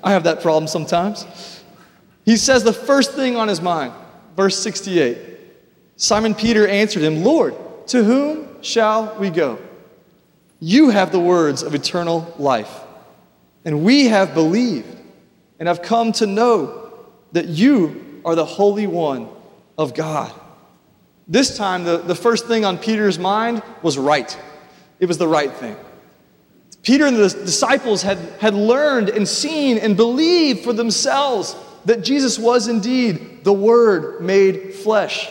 I 0.02 0.12
have 0.12 0.24
that 0.24 0.42
problem 0.42 0.66
sometimes. 0.66 1.26
He 2.24 2.36
says 2.36 2.64
the 2.64 2.72
first 2.72 3.12
thing 3.14 3.36
on 3.36 3.48
his 3.48 3.60
mind, 3.60 3.92
verse 4.36 4.58
68. 4.58 5.16
Simon 6.00 6.34
Peter 6.34 6.66
answered 6.66 7.02
him, 7.02 7.22
Lord, 7.22 7.54
to 7.88 8.02
whom 8.02 8.62
shall 8.62 9.18
we 9.18 9.28
go? 9.28 9.58
You 10.58 10.88
have 10.88 11.12
the 11.12 11.20
words 11.20 11.62
of 11.62 11.74
eternal 11.74 12.34
life, 12.38 12.74
and 13.66 13.84
we 13.84 14.06
have 14.06 14.32
believed 14.32 14.96
and 15.58 15.68
have 15.68 15.82
come 15.82 16.12
to 16.12 16.26
know 16.26 17.04
that 17.32 17.48
you 17.48 18.22
are 18.24 18.34
the 18.34 18.46
Holy 18.46 18.86
One 18.86 19.28
of 19.76 19.92
God. 19.92 20.32
This 21.28 21.58
time, 21.58 21.84
the, 21.84 21.98
the 21.98 22.14
first 22.14 22.46
thing 22.46 22.64
on 22.64 22.78
Peter's 22.78 23.18
mind 23.18 23.62
was 23.82 23.98
right. 23.98 24.38
It 25.00 25.06
was 25.06 25.18
the 25.18 25.28
right 25.28 25.52
thing. 25.52 25.76
Peter 26.82 27.04
and 27.04 27.14
the 27.18 27.28
disciples 27.28 28.00
had, 28.00 28.16
had 28.40 28.54
learned 28.54 29.10
and 29.10 29.28
seen 29.28 29.76
and 29.76 29.98
believed 29.98 30.64
for 30.64 30.72
themselves 30.72 31.54
that 31.84 32.02
Jesus 32.02 32.38
was 32.38 32.68
indeed 32.68 33.44
the 33.44 33.52
Word 33.52 34.22
made 34.22 34.72
flesh 34.72 35.30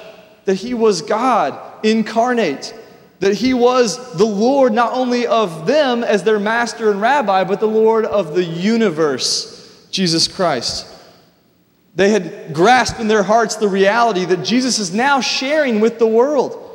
that 0.50 0.56
he 0.56 0.74
was 0.74 1.04
God 1.04 1.62
incarnate, 1.86 2.74
that 3.20 3.36
he 3.36 3.54
was 3.54 4.18
the 4.18 4.26
Lord 4.26 4.74
not 4.74 4.94
only 4.94 5.28
of 5.28 5.68
them 5.68 6.04
as 6.04 6.24
their 6.24 6.40
master 6.40 6.90
and 6.90 7.00
rabbi, 7.00 7.44
but 7.44 7.60
the 7.60 7.68
Lord 7.68 8.04
of 8.04 8.34
the 8.34 8.44
universe, 8.44 9.88
Jesus 9.92 10.28
Christ. 10.28 10.88
They 11.94 12.10
had 12.10 12.52
grasped 12.52 13.00
in 13.00 13.08
their 13.08 13.22
hearts 13.22 13.58
the 13.58 13.68
reality 13.68 14.26
that 14.26 14.44
Jesus 14.44 14.80
is 14.80 14.92
now 14.92 15.22
sharing 15.22 15.82
with 15.82 16.00
the 16.00 16.08
world. 16.08 16.66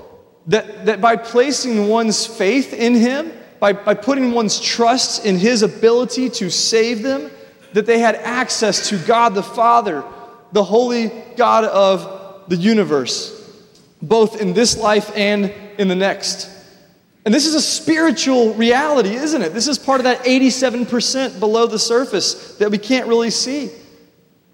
that, 0.47 0.87
that 0.87 1.01
by 1.01 1.17
placing 1.17 1.89
one's 1.89 2.25
faith 2.25 2.73
in 2.73 2.95
Him, 2.95 3.33
by, 3.59 3.73
by 3.73 3.95
putting 3.95 4.31
one's 4.31 4.61
trust 4.61 5.27
in 5.27 5.37
His 5.37 5.65
ability 5.65 6.31
to 6.31 6.49
save 6.49 7.03
them, 7.03 7.29
that 7.73 7.87
they 7.87 7.99
had 7.99 8.15
access 8.15 8.89
to 8.91 8.99
God 8.99 9.35
the 9.35 9.43
Father, 9.43 10.05
the 10.53 10.63
holy 10.63 11.11
God 11.37 11.65
of 11.65 12.49
the 12.49 12.57
universe, 12.57 13.41
both 14.09 14.41
in 14.41 14.53
this 14.53 14.77
life 14.77 15.11
and 15.17 15.53
in 15.79 15.89
the 15.89 15.95
next. 15.95 16.51
And 17.25 17.33
this 17.33 17.47
is 17.47 17.55
a 17.55 17.61
spiritual 17.61 18.53
reality, 18.55 19.15
isn't 19.15 19.41
it? 19.41 19.55
This 19.55 19.67
is 19.67 19.79
part 19.79 20.01
of 20.01 20.05
that 20.05 20.25
87% 20.25 21.41
below 21.41 21.67
the 21.67 21.79
surface 21.79 22.57
that 22.57 22.71
we 22.71 22.79
can't 22.79 23.07
really 23.07 23.31
see. 23.31 23.71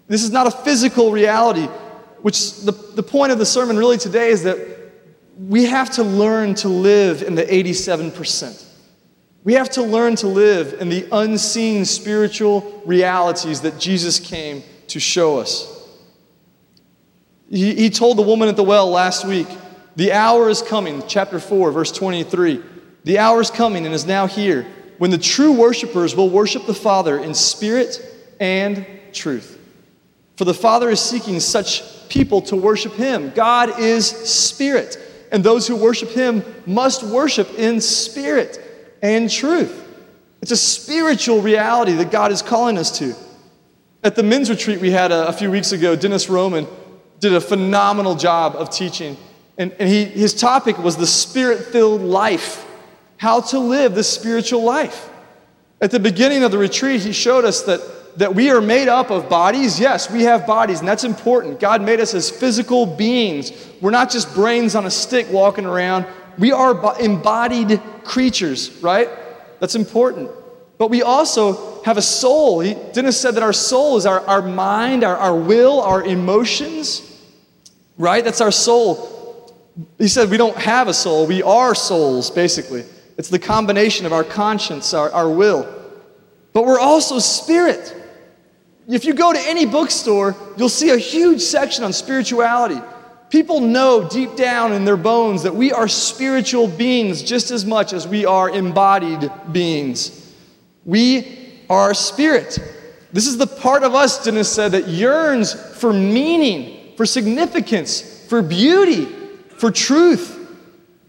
This 0.07 0.23
is 0.23 0.31
not 0.31 0.47
a 0.47 0.51
physical 0.51 1.11
reality, 1.11 1.65
which 2.21 2.61
the, 2.61 2.71
the 2.71 3.03
point 3.03 3.31
of 3.31 3.39
the 3.39 3.45
sermon 3.45 3.77
really 3.77 3.97
today 3.97 4.29
is 4.29 4.43
that 4.43 4.57
we 5.37 5.65
have 5.65 5.89
to 5.91 6.03
learn 6.03 6.55
to 6.55 6.69
live 6.69 7.23
in 7.23 7.35
the 7.35 7.43
87%. 7.43 8.65
We 9.43 9.53
have 9.53 9.69
to 9.71 9.81
learn 9.81 10.15
to 10.17 10.27
live 10.27 10.79
in 10.79 10.89
the 10.89 11.07
unseen 11.11 11.83
spiritual 11.83 12.81
realities 12.85 13.61
that 13.61 13.79
Jesus 13.79 14.19
came 14.19 14.63
to 14.87 14.99
show 14.99 15.39
us. 15.39 15.80
He, 17.51 17.89
told 17.89 18.17
the 18.17 18.21
woman 18.21 18.47
at 18.47 18.55
the 18.55 18.63
well 18.63 18.89
last 18.89 19.25
week, 19.25 19.47
The 19.97 20.13
hour 20.13 20.49
is 20.49 20.61
coming, 20.61 21.03
chapter 21.05 21.37
4, 21.37 21.71
verse 21.71 21.91
23. 21.91 22.63
The 23.03 23.19
hour 23.19 23.41
is 23.41 23.51
coming 23.51 23.85
and 23.85 23.93
is 23.93 24.05
now 24.05 24.25
here 24.25 24.65
when 24.99 25.11
the 25.11 25.17
true 25.17 25.51
worshipers 25.51 26.15
will 26.15 26.29
worship 26.29 26.65
the 26.65 26.73
Father 26.73 27.19
in 27.19 27.33
spirit 27.33 27.99
and 28.39 28.85
truth. 29.11 29.59
For 30.37 30.45
the 30.45 30.53
Father 30.53 30.89
is 30.89 31.01
seeking 31.01 31.41
such 31.41 32.07
people 32.07 32.41
to 32.43 32.55
worship 32.55 32.93
Him. 32.93 33.31
God 33.31 33.79
is 33.81 34.07
spirit, 34.07 34.97
and 35.29 35.43
those 35.43 35.67
who 35.67 35.75
worship 35.75 36.09
Him 36.09 36.45
must 36.65 37.03
worship 37.03 37.49
in 37.59 37.81
spirit 37.81 38.97
and 39.01 39.29
truth. 39.29 39.77
It's 40.41 40.51
a 40.51 40.57
spiritual 40.57 41.41
reality 41.41 41.93
that 41.93 42.11
God 42.11 42.31
is 42.31 42.41
calling 42.41 42.77
us 42.77 42.97
to. 42.99 43.13
At 44.05 44.15
the 44.15 44.23
men's 44.23 44.49
retreat 44.49 44.79
we 44.79 44.91
had 44.91 45.11
a, 45.11 45.27
a 45.27 45.33
few 45.33 45.51
weeks 45.51 45.73
ago, 45.73 45.97
Dennis 45.97 46.29
Roman 46.29 46.65
did 47.21 47.33
a 47.33 47.39
phenomenal 47.39 48.15
job 48.15 48.55
of 48.55 48.71
teaching. 48.71 49.15
And, 49.57 49.71
and 49.79 49.87
he, 49.87 50.05
his 50.05 50.33
topic 50.33 50.77
was 50.79 50.97
the 50.97 51.05
spirit 51.05 51.65
filled 51.65 52.01
life, 52.01 52.67
how 53.17 53.41
to 53.41 53.59
live 53.59 53.93
the 53.93 54.03
spiritual 54.03 54.63
life. 54.63 55.09
At 55.79 55.91
the 55.91 55.99
beginning 55.99 56.43
of 56.43 56.51
the 56.51 56.57
retreat, 56.57 57.01
he 57.01 57.11
showed 57.13 57.45
us 57.45 57.61
that, 57.63 57.79
that 58.17 58.33
we 58.33 58.49
are 58.49 58.59
made 58.59 58.87
up 58.87 59.11
of 59.11 59.29
bodies. 59.29 59.79
Yes, 59.79 60.09
we 60.09 60.23
have 60.23 60.47
bodies, 60.47 60.79
and 60.79 60.87
that's 60.87 61.03
important. 61.03 61.59
God 61.59 61.83
made 61.83 61.99
us 61.99 62.15
as 62.15 62.31
physical 62.31 62.87
beings. 62.87 63.51
We're 63.81 63.91
not 63.91 64.09
just 64.09 64.33
brains 64.33 64.73
on 64.73 64.87
a 64.87 64.91
stick 64.91 65.27
walking 65.31 65.65
around. 65.65 66.07
We 66.39 66.51
are 66.51 66.99
embodied 66.99 67.79
creatures, 68.03 68.71
right? 68.81 69.09
That's 69.59 69.75
important. 69.75 70.31
But 70.79 70.89
we 70.89 71.03
also 71.03 71.83
have 71.83 71.97
a 71.97 72.01
soul. 72.01 72.63
Dennis 72.93 73.19
said 73.19 73.35
that 73.35 73.43
our 73.43 73.53
soul 73.53 73.97
is 73.97 74.07
our, 74.07 74.21
our 74.21 74.41
mind, 74.41 75.03
our, 75.03 75.15
our 75.15 75.35
will, 75.35 75.81
our 75.81 76.03
emotions, 76.03 77.10
right? 77.97 78.23
That's 78.23 78.41
our 78.41 78.51
soul. 78.51 79.53
He 79.97 80.07
said 80.07 80.29
we 80.29 80.37
don't 80.37 80.57
have 80.57 80.87
a 80.87 80.93
soul, 80.93 81.27
we 81.27 81.43
are 81.43 81.73
souls, 81.75 82.29
basically. 82.29 82.83
It's 83.17 83.29
the 83.29 83.39
combination 83.39 84.05
of 84.05 84.13
our 84.13 84.23
conscience, 84.23 84.93
our, 84.93 85.11
our 85.11 85.29
will. 85.29 85.67
But 86.53 86.65
we're 86.65 86.79
also 86.79 87.19
spirit. 87.19 87.95
If 88.87 89.05
you 89.05 89.13
go 89.13 89.31
to 89.31 89.39
any 89.39 89.65
bookstore, 89.65 90.35
you'll 90.57 90.69
see 90.69 90.89
a 90.89 90.97
huge 90.97 91.41
section 91.41 91.83
on 91.83 91.93
spirituality. 91.93 92.81
People 93.29 93.61
know 93.61 94.07
deep 94.09 94.35
down 94.35 94.73
in 94.73 94.83
their 94.83 94.97
bones 94.97 95.43
that 95.43 95.55
we 95.55 95.71
are 95.71 95.87
spiritual 95.87 96.67
beings 96.67 97.21
just 97.23 97.51
as 97.51 97.65
much 97.65 97.93
as 97.93 98.05
we 98.05 98.25
are 98.25 98.49
embodied 98.49 99.31
beings. 99.51 100.33
We 100.83 101.63
are 101.69 101.93
spirit. 101.93 102.59
This 103.13 103.27
is 103.27 103.37
the 103.37 103.47
part 103.47 103.83
of 103.83 103.95
us, 103.95 104.23
Dennis 104.23 104.51
said, 104.51 104.73
that 104.73 104.87
yearns 104.87 105.53
for 105.79 105.93
meaning, 105.93 106.80
for 107.01 107.05
significance, 107.07 108.23
for 108.27 108.43
beauty, 108.43 109.05
for 109.57 109.71
truth. 109.71 110.37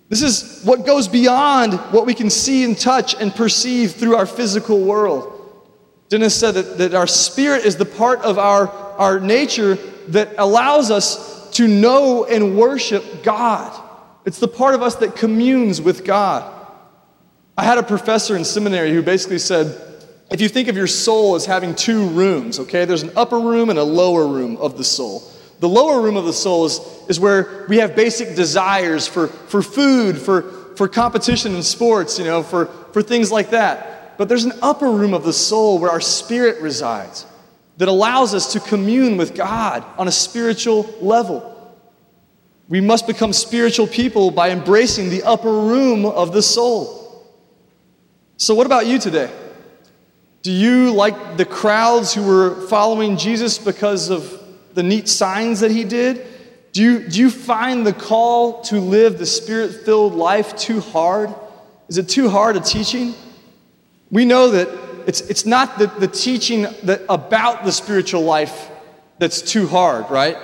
This 0.09 0.22
is 0.22 0.62
what 0.64 0.87
goes 0.87 1.07
beyond 1.07 1.74
what 1.92 2.07
we 2.07 2.14
can 2.14 2.31
see 2.31 2.64
and 2.64 2.78
touch 2.78 3.14
and 3.14 3.31
perceive 3.31 3.92
through 3.92 4.16
our 4.16 4.24
physical 4.24 4.81
world. 4.81 5.68
Dennis 6.09 6.35
said 6.35 6.52
that, 6.52 6.78
that 6.78 6.94
our 6.94 7.07
spirit 7.07 7.66
is 7.66 7.76
the 7.76 7.85
part 7.85 8.22
of 8.22 8.38
our, 8.38 8.70
our 8.70 9.20
nature 9.20 9.74
that 10.09 10.31
allows 10.38 10.90
us 10.90 11.50
to 11.50 11.68
know 11.68 12.24
and 12.24 12.57
worship 12.57 13.22
God. 13.22 13.78
It's 14.24 14.38
the 14.38 14.48
part 14.48 14.74
of 14.74 14.81
us 14.81 14.94
that 14.94 15.14
communes 15.14 15.83
with 15.83 16.07
God. 16.07 16.50
I 17.59 17.64
had 17.64 17.76
a 17.76 17.83
professor 17.83 18.35
in 18.35 18.46
seminary 18.46 18.94
who 18.94 19.02
basically 19.02 19.40
said, 19.40 19.78
if 20.31 20.40
you 20.40 20.48
think 20.48 20.68
of 20.68 20.76
your 20.78 20.87
soul 20.87 21.35
as 21.35 21.44
having 21.44 21.74
two 21.74 22.09
rooms, 22.09 22.61
okay, 22.61 22.87
there's 22.87 23.02
an 23.02 23.12
upper 23.14 23.38
room 23.38 23.68
and 23.68 23.78
a 23.78 23.85
lower 23.85 24.26
room 24.26 24.57
of 24.57 24.78
the 24.78 24.85
soul. 24.85 25.28
The 25.62 25.68
lower 25.68 26.01
room 26.01 26.16
of 26.16 26.25
the 26.25 26.33
soul 26.33 26.64
is, 26.64 26.81
is 27.07 27.20
where 27.20 27.64
we 27.68 27.77
have 27.77 27.94
basic 27.94 28.35
desires 28.35 29.07
for, 29.07 29.29
for 29.29 29.62
food, 29.62 30.18
for, 30.18 30.42
for 30.75 30.88
competition 30.88 31.55
in 31.55 31.62
sports, 31.62 32.18
you 32.18 32.25
know, 32.25 32.42
for, 32.42 32.66
for 32.92 33.01
things 33.01 33.31
like 33.31 33.51
that. 33.51 34.18
But 34.18 34.29
there's 34.29 34.44
an 34.44 34.59
upper 34.61 34.90
room 34.90 35.14
of 35.14 35.22
the 35.22 35.33
soul 35.33 35.79
where 35.79 35.88
our 35.88 36.01
spirit 36.01 36.61
resides 36.61 37.27
that 37.77 37.87
allows 37.87 38.35
us 38.35 38.55
to 38.55 38.61
commune 38.61 39.16
with 39.16 39.37
God 39.37 39.85
on 39.98 40.09
a 40.09 40.11
spiritual 40.11 40.83
level. 41.01 41.72
We 42.68 42.81
must 42.81 43.07
become 43.07 43.33
spiritual 43.33 43.87
people 43.87 44.33
by 44.33 44.51
embracing 44.51 45.11
the 45.11 45.22
upper 45.22 45.53
room 45.53 46.05
of 46.05 46.33
the 46.33 46.42
soul. 46.42 47.25
So, 48.37 48.57
what 48.57 48.66
about 48.66 48.88
you 48.88 48.98
today? 48.98 49.31
Do 50.42 50.51
you, 50.51 50.92
like 50.92 51.37
the 51.37 51.44
crowds 51.44 52.12
who 52.12 52.27
were 52.27 52.66
following 52.66 53.16
Jesus 53.16 53.59
because 53.59 54.11
of 54.11 54.41
the 54.74 54.82
neat 54.82 55.08
signs 55.08 55.61
that 55.61 55.70
he 55.70 55.85
did, 55.85 56.26
do 56.72 56.82
you, 56.82 57.08
do 57.08 57.20
you 57.20 57.30
find 57.30 57.87
the 57.87 57.92
call 57.92 58.62
to 58.62 58.80
live 58.80 59.18
the 59.18 59.26
spirit 59.26 59.85
filled 59.85 60.14
life 60.14 60.56
too 60.56 60.80
hard? 60.80 61.35
Is 61.88 61.98
it 61.98 62.08
too 62.08 62.30
hard 62.30 62.56
a 62.56 62.61
teaching? 62.61 63.14
We 64.11 64.24
know 64.24 64.50
that 64.50 64.68
it's, 65.06 65.20
it's 65.22 65.44
not 65.44 65.78
the, 65.78 65.87
the 65.87 66.08
teaching 66.08 66.66
that, 66.85 67.02
about 67.08 67.64
the 67.64 67.72
spiritual 67.72 68.22
life 68.22 68.70
that's 69.18 69.42
too 69.42 69.66
hard, 69.66 70.11
right? 70.11 70.37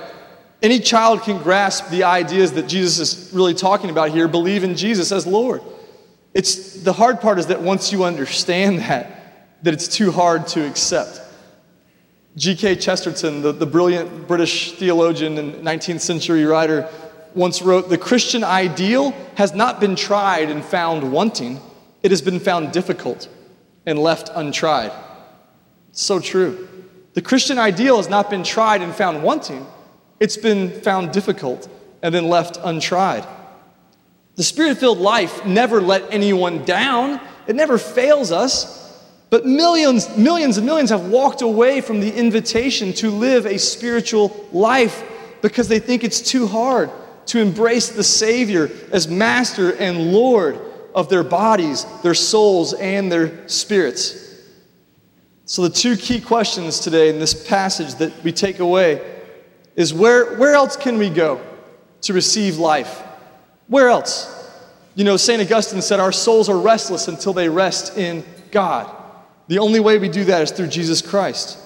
Any 0.61 0.81
child 0.81 1.23
can 1.23 1.43
grasp 1.43 1.89
the 1.89 2.05
ideas 2.05 2.53
that 2.53 2.67
Jesus 2.67 2.99
is 2.99 3.33
really 3.33 3.55
talking 3.55 3.91
about 3.91 4.11
here, 4.11 4.29
believe 4.29 4.65
in 4.65 4.77
Jesus 4.77 5.13
as 5.13 5.27
Lord. 5.27 5.63
It's, 6.35 6.83
the 6.83 6.93
hard 6.93 7.21
part 7.21 7.39
is 7.39 7.47
that 7.47 7.61
once 7.63 7.93
you 7.93 8.05
understand 8.05 8.81
that, 8.81 9.63
that 9.63 9.73
it's 9.73 9.89
too 9.89 10.11
hard 10.11 10.47
to 10.49 10.67
accept. 10.67 11.21
G.K. 12.39 12.77
Chesterton, 12.77 13.43
the, 13.43 13.51
the 13.51 13.67
brilliant 13.67 14.29
British 14.29 14.73
theologian 14.73 15.39
and 15.39 15.55
19th 15.55 16.01
century 16.01 16.45
writer, 16.45 16.89
once 17.35 17.63
wrote 17.63 17.89
The 17.89 17.99
Christian 17.99 18.45
ideal 18.45 19.11
has 19.35 19.55
not 19.55 19.81
been 19.81 19.97
tried 19.97 20.49
and 20.49 20.65
found 20.65 21.11
wanting, 21.11 21.61
it 22.01 22.13
has 22.13 22.23
been 22.23 22.39
found 22.39 22.71
difficult 22.71 23.29
and 23.87 23.99
left 23.99 24.31
untried. 24.37 24.93
So 25.91 26.21
true. 26.21 26.69
The 27.15 27.23
Christian 27.23 27.59
ideal 27.59 27.97
has 27.97 28.09
not 28.09 28.31
been 28.31 28.45
tried 28.45 28.83
and 28.83 28.95
found 28.95 29.25
wanting, 29.25 29.67
it's 30.21 30.37
been 30.37 30.71
found 30.83 31.11
difficult 31.11 31.69
and 32.03 32.15
then 32.15 32.29
left 32.29 32.57
untried. 32.63 33.27
The 34.37 34.45
spirit 34.45 34.79
filled 34.79 34.99
life 34.99 35.45
never 35.45 35.81
let 35.81 36.05
anyone 36.13 36.65
down, 36.65 37.21
it 37.49 37.57
never 37.57 37.79
fails 37.79 38.31
us. 38.31 38.88
But 39.31 39.45
millions, 39.45 40.17
millions 40.17 40.57
and 40.57 40.67
millions 40.67 40.91
have 40.91 41.07
walked 41.09 41.43
away 41.43 41.81
from 41.81 42.01
the 42.01 42.15
invitation 42.15 42.93
to 42.95 43.11
live 43.11 43.45
a 43.47 43.59
spiritual 43.59 44.49
life 44.53 45.05
because 45.43 45.69
they 45.69 45.79
think 45.79 46.03
it's 46.03 46.21
too 46.21 46.47
hard 46.47 46.91
to 47.27 47.41
embrace 47.41 47.91
the 47.91 48.05
Savior 48.05 48.71
as 48.91 49.07
Master 49.07 49.75
and 49.77 50.13
Lord 50.13 50.59
of 50.95 51.11
their 51.11 51.23
bodies, 51.23 51.85
their 52.03 52.15
souls, 52.15 52.73
and 52.73 53.13
their 53.13 53.47
spirits. 53.49 54.25
So, 55.45 55.63
the 55.63 55.71
two 55.71 55.97
key 55.97 56.21
questions 56.21 56.81
today 56.81 57.11
in 57.11 57.19
this 57.19 57.47
passage 57.47 57.95
that 57.97 58.13
we 58.25 58.33
take 58.33 58.59
away 58.61 59.01
is 59.77 59.95
where, 59.95 60.37
where 60.37 60.55
else 60.55 60.77
can 60.77 60.99
we 60.99 61.11
go 61.11 61.41
to 62.03 62.13
receive 62.13 62.59
life? 62.59 63.03
Where 63.67 63.89
else? 63.89 64.35
You 64.95 65.05
know, 65.05 65.17
St. 65.17 65.41
Augustine 65.41 65.83
said 65.83 66.01
our 66.01 66.13
souls 66.13 66.49
are 66.49 66.59
restless 66.59 67.09
until 67.09 67.33
they 67.33 67.49
rest 67.49 67.97
in 67.97 68.25
God. 68.51 68.98
The 69.49 69.59
only 69.59 69.81
way 69.81 69.99
we 69.99 70.09
do 70.09 70.25
that 70.25 70.43
is 70.43 70.51
through 70.51 70.69
Jesus 70.69 71.03
Christ. 71.03 71.59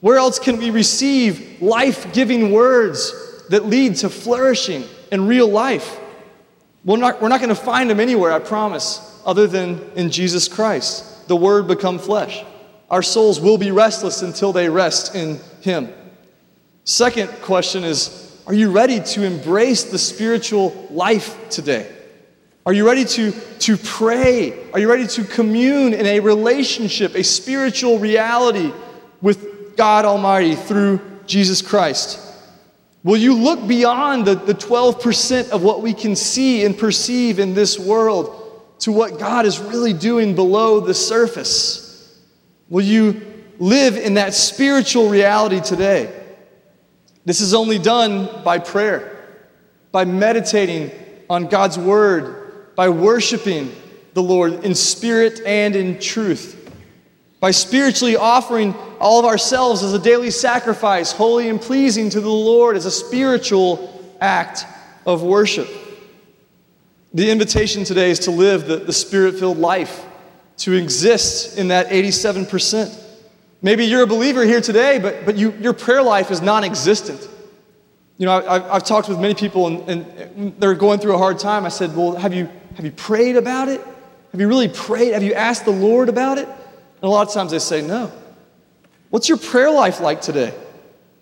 Where 0.00 0.16
else 0.18 0.38
can 0.38 0.58
we 0.58 0.70
receive 0.70 1.60
life 1.60 2.12
giving 2.12 2.52
words 2.52 3.12
that 3.48 3.66
lead 3.66 3.96
to 3.96 4.08
flourishing 4.08 4.84
and 5.10 5.28
real 5.28 5.48
life? 5.48 5.98
We're 6.84 6.98
not, 6.98 7.20
we're 7.20 7.28
not 7.28 7.40
going 7.40 7.48
to 7.48 7.54
find 7.54 7.88
them 7.88 8.00
anywhere, 8.00 8.32
I 8.32 8.38
promise, 8.38 9.00
other 9.24 9.46
than 9.46 9.80
in 9.96 10.10
Jesus 10.10 10.48
Christ. 10.48 11.26
The 11.28 11.36
Word 11.36 11.66
become 11.66 11.98
flesh. 11.98 12.44
Our 12.90 13.02
souls 13.02 13.40
will 13.40 13.58
be 13.58 13.70
restless 13.70 14.22
until 14.22 14.52
they 14.52 14.68
rest 14.68 15.14
in 15.14 15.40
Him. 15.62 15.92
Second 16.84 17.28
question 17.40 17.82
is 17.82 18.38
Are 18.46 18.54
you 18.54 18.70
ready 18.70 19.00
to 19.00 19.22
embrace 19.22 19.84
the 19.84 19.98
spiritual 19.98 20.86
life 20.90 21.48
today? 21.48 21.90
Are 22.66 22.72
you 22.72 22.86
ready 22.86 23.04
to, 23.04 23.30
to 23.30 23.76
pray? 23.76 24.70
Are 24.72 24.78
you 24.78 24.88
ready 24.88 25.06
to 25.06 25.24
commune 25.24 25.92
in 25.92 26.06
a 26.06 26.20
relationship, 26.20 27.14
a 27.14 27.22
spiritual 27.22 27.98
reality 27.98 28.72
with 29.20 29.76
God 29.76 30.06
Almighty 30.06 30.54
through 30.54 31.00
Jesus 31.26 31.60
Christ? 31.60 32.20
Will 33.02 33.18
you 33.18 33.34
look 33.34 33.68
beyond 33.68 34.26
the, 34.26 34.34
the 34.34 34.54
12% 34.54 35.50
of 35.50 35.62
what 35.62 35.82
we 35.82 35.92
can 35.92 36.16
see 36.16 36.64
and 36.64 36.76
perceive 36.76 37.38
in 37.38 37.52
this 37.52 37.78
world 37.78 38.62
to 38.78 38.92
what 38.92 39.18
God 39.18 39.44
is 39.44 39.58
really 39.58 39.92
doing 39.92 40.34
below 40.34 40.80
the 40.80 40.94
surface? 40.94 42.18
Will 42.70 42.84
you 42.84 43.20
live 43.58 43.98
in 43.98 44.14
that 44.14 44.32
spiritual 44.32 45.10
reality 45.10 45.60
today? 45.60 46.10
This 47.26 47.42
is 47.42 47.52
only 47.52 47.78
done 47.78 48.42
by 48.42 48.58
prayer, 48.58 49.42
by 49.92 50.06
meditating 50.06 50.90
on 51.28 51.48
God's 51.48 51.78
word 51.78 52.43
by 52.74 52.88
worshiping 52.88 53.74
the 54.14 54.22
Lord 54.22 54.64
in 54.64 54.74
spirit 54.74 55.40
and 55.44 55.76
in 55.76 55.98
truth, 55.98 56.70
by 57.40 57.50
spiritually 57.50 58.16
offering 58.16 58.74
all 59.00 59.20
of 59.20 59.26
ourselves 59.26 59.82
as 59.82 59.92
a 59.92 59.98
daily 59.98 60.30
sacrifice, 60.30 61.12
holy 61.12 61.48
and 61.48 61.60
pleasing 61.60 62.10
to 62.10 62.20
the 62.20 62.28
Lord 62.28 62.76
as 62.76 62.86
a 62.86 62.90
spiritual 62.90 64.16
act 64.20 64.66
of 65.04 65.22
worship. 65.22 65.68
The 67.12 67.30
invitation 67.30 67.84
today 67.84 68.10
is 68.10 68.20
to 68.20 68.30
live 68.30 68.66
the, 68.66 68.76
the 68.76 68.92
spirit 68.92 69.38
filled 69.38 69.58
life, 69.58 70.04
to 70.58 70.72
exist 70.72 71.58
in 71.58 71.68
that 71.68 71.88
87%. 71.88 73.02
Maybe 73.62 73.84
you're 73.84 74.02
a 74.02 74.06
believer 74.06 74.44
here 74.44 74.60
today, 74.60 74.98
but, 74.98 75.24
but 75.24 75.36
you, 75.36 75.52
your 75.60 75.72
prayer 75.72 76.02
life 76.02 76.30
is 76.30 76.40
non 76.40 76.64
existent. 76.64 77.28
You 78.16 78.26
know, 78.26 78.32
I've, 78.32 78.64
I've 78.64 78.84
talked 78.84 79.08
with 79.08 79.18
many 79.18 79.34
people 79.34 79.66
and, 79.66 79.88
and 79.88 80.60
they're 80.60 80.74
going 80.74 81.00
through 81.00 81.14
a 81.14 81.18
hard 81.18 81.38
time. 81.38 81.64
I 81.64 81.68
said, 81.68 81.96
Well, 81.96 82.14
have 82.16 82.32
you, 82.32 82.48
have 82.76 82.84
you 82.84 82.92
prayed 82.92 83.36
about 83.36 83.68
it? 83.68 83.80
Have 84.32 84.40
you 84.40 84.48
really 84.48 84.68
prayed? 84.68 85.12
Have 85.12 85.22
you 85.22 85.34
asked 85.34 85.64
the 85.64 85.72
Lord 85.72 86.08
about 86.08 86.38
it? 86.38 86.46
And 86.46 87.02
a 87.02 87.08
lot 87.08 87.26
of 87.26 87.34
times 87.34 87.50
they 87.50 87.58
say, 87.58 87.82
No. 87.82 88.12
What's 89.10 89.28
your 89.28 89.38
prayer 89.38 89.70
life 89.70 90.00
like 90.00 90.20
today? 90.20 90.54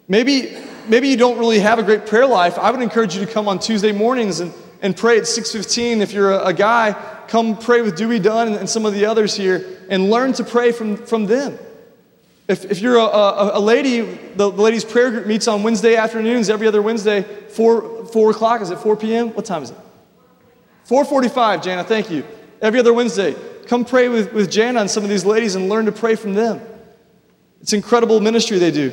Maybe, 0.08 0.56
maybe 0.88 1.08
you 1.08 1.16
don't 1.16 1.38
really 1.38 1.60
have 1.60 1.78
a 1.78 1.82
great 1.82 2.06
prayer 2.06 2.26
life. 2.26 2.58
I 2.58 2.70
would 2.70 2.80
encourage 2.80 3.14
you 3.14 3.24
to 3.24 3.30
come 3.30 3.48
on 3.48 3.58
Tuesday 3.58 3.92
mornings 3.92 4.40
and, 4.40 4.52
and 4.80 4.96
pray 4.96 5.18
at 5.18 5.24
6.15. 5.24 6.00
If 6.00 6.12
you're 6.12 6.32
a, 6.32 6.46
a 6.46 6.52
guy, 6.52 6.92
come 7.28 7.56
pray 7.56 7.82
with 7.82 7.96
Dewey 7.96 8.18
Dunn 8.18 8.48
and, 8.48 8.56
and, 8.56 8.68
some 8.68 8.84
of 8.84 8.92
the 8.92 9.06
others 9.06 9.34
here 9.34 9.78
and 9.88 10.10
learn 10.10 10.32
to 10.34 10.44
pray 10.44 10.72
from, 10.72 10.96
from 10.96 11.26
them. 11.26 11.58
If, 12.48 12.70
if 12.70 12.80
you're 12.80 12.96
a, 12.96 13.04
a, 13.04 13.58
a 13.58 13.60
lady, 13.60 14.00
the, 14.00 14.50
the 14.50 14.62
ladies' 14.62 14.84
prayer 14.84 15.10
group 15.10 15.26
meets 15.26 15.46
on 15.46 15.62
Wednesday 15.62 15.96
afternoons, 15.96 16.50
every 16.50 16.66
other 16.66 16.82
Wednesday, 16.82 17.22
4, 17.22 18.06
4 18.06 18.30
o'clock. 18.30 18.60
Is 18.60 18.70
it 18.70 18.78
4 18.78 18.96
p.m.? 18.96 19.28
What 19.28 19.44
time 19.44 19.62
is 19.62 19.70
it? 19.70 19.76
445, 20.84 21.62
Jana, 21.62 21.84
thank 21.84 22.10
you. 22.10 22.24
Every 22.60 22.80
other 22.80 22.92
Wednesday, 22.92 23.36
come 23.66 23.84
pray 23.84 24.08
with, 24.08 24.32
with 24.32 24.50
Jana 24.50 24.80
and 24.80 24.90
some 24.90 25.04
of 25.04 25.08
these 25.08 25.24
ladies 25.24 25.54
and 25.54 25.68
learn 25.68 25.86
to 25.86 25.92
pray 25.92 26.16
from 26.16 26.34
them. 26.34 26.60
It's 27.60 27.72
incredible 27.72 28.20
ministry 28.20 28.58
they 28.58 28.72
do. 28.72 28.92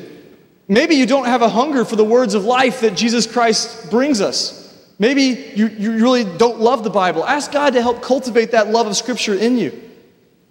Maybe 0.67 0.95
you 0.95 1.07
don't 1.07 1.25
have 1.25 1.41
a 1.41 1.49
hunger 1.49 1.83
for 1.83 1.95
the 1.95 2.03
words 2.03 2.35
of 2.35 2.45
life 2.45 2.81
that 2.81 2.95
Jesus 2.95 3.25
Christ 3.25 3.89
brings 3.89 4.21
us. 4.21 4.59
Maybe 4.99 5.51
you, 5.55 5.67
you 5.67 5.93
really 5.93 6.23
don't 6.23 6.59
love 6.59 6.83
the 6.83 6.89
Bible. 6.91 7.25
Ask 7.25 7.51
God 7.51 7.73
to 7.73 7.81
help 7.81 8.03
cultivate 8.03 8.51
that 8.51 8.67
love 8.69 8.85
of 8.85 8.95
Scripture 8.95 9.33
in 9.33 9.57
you. 9.57 9.89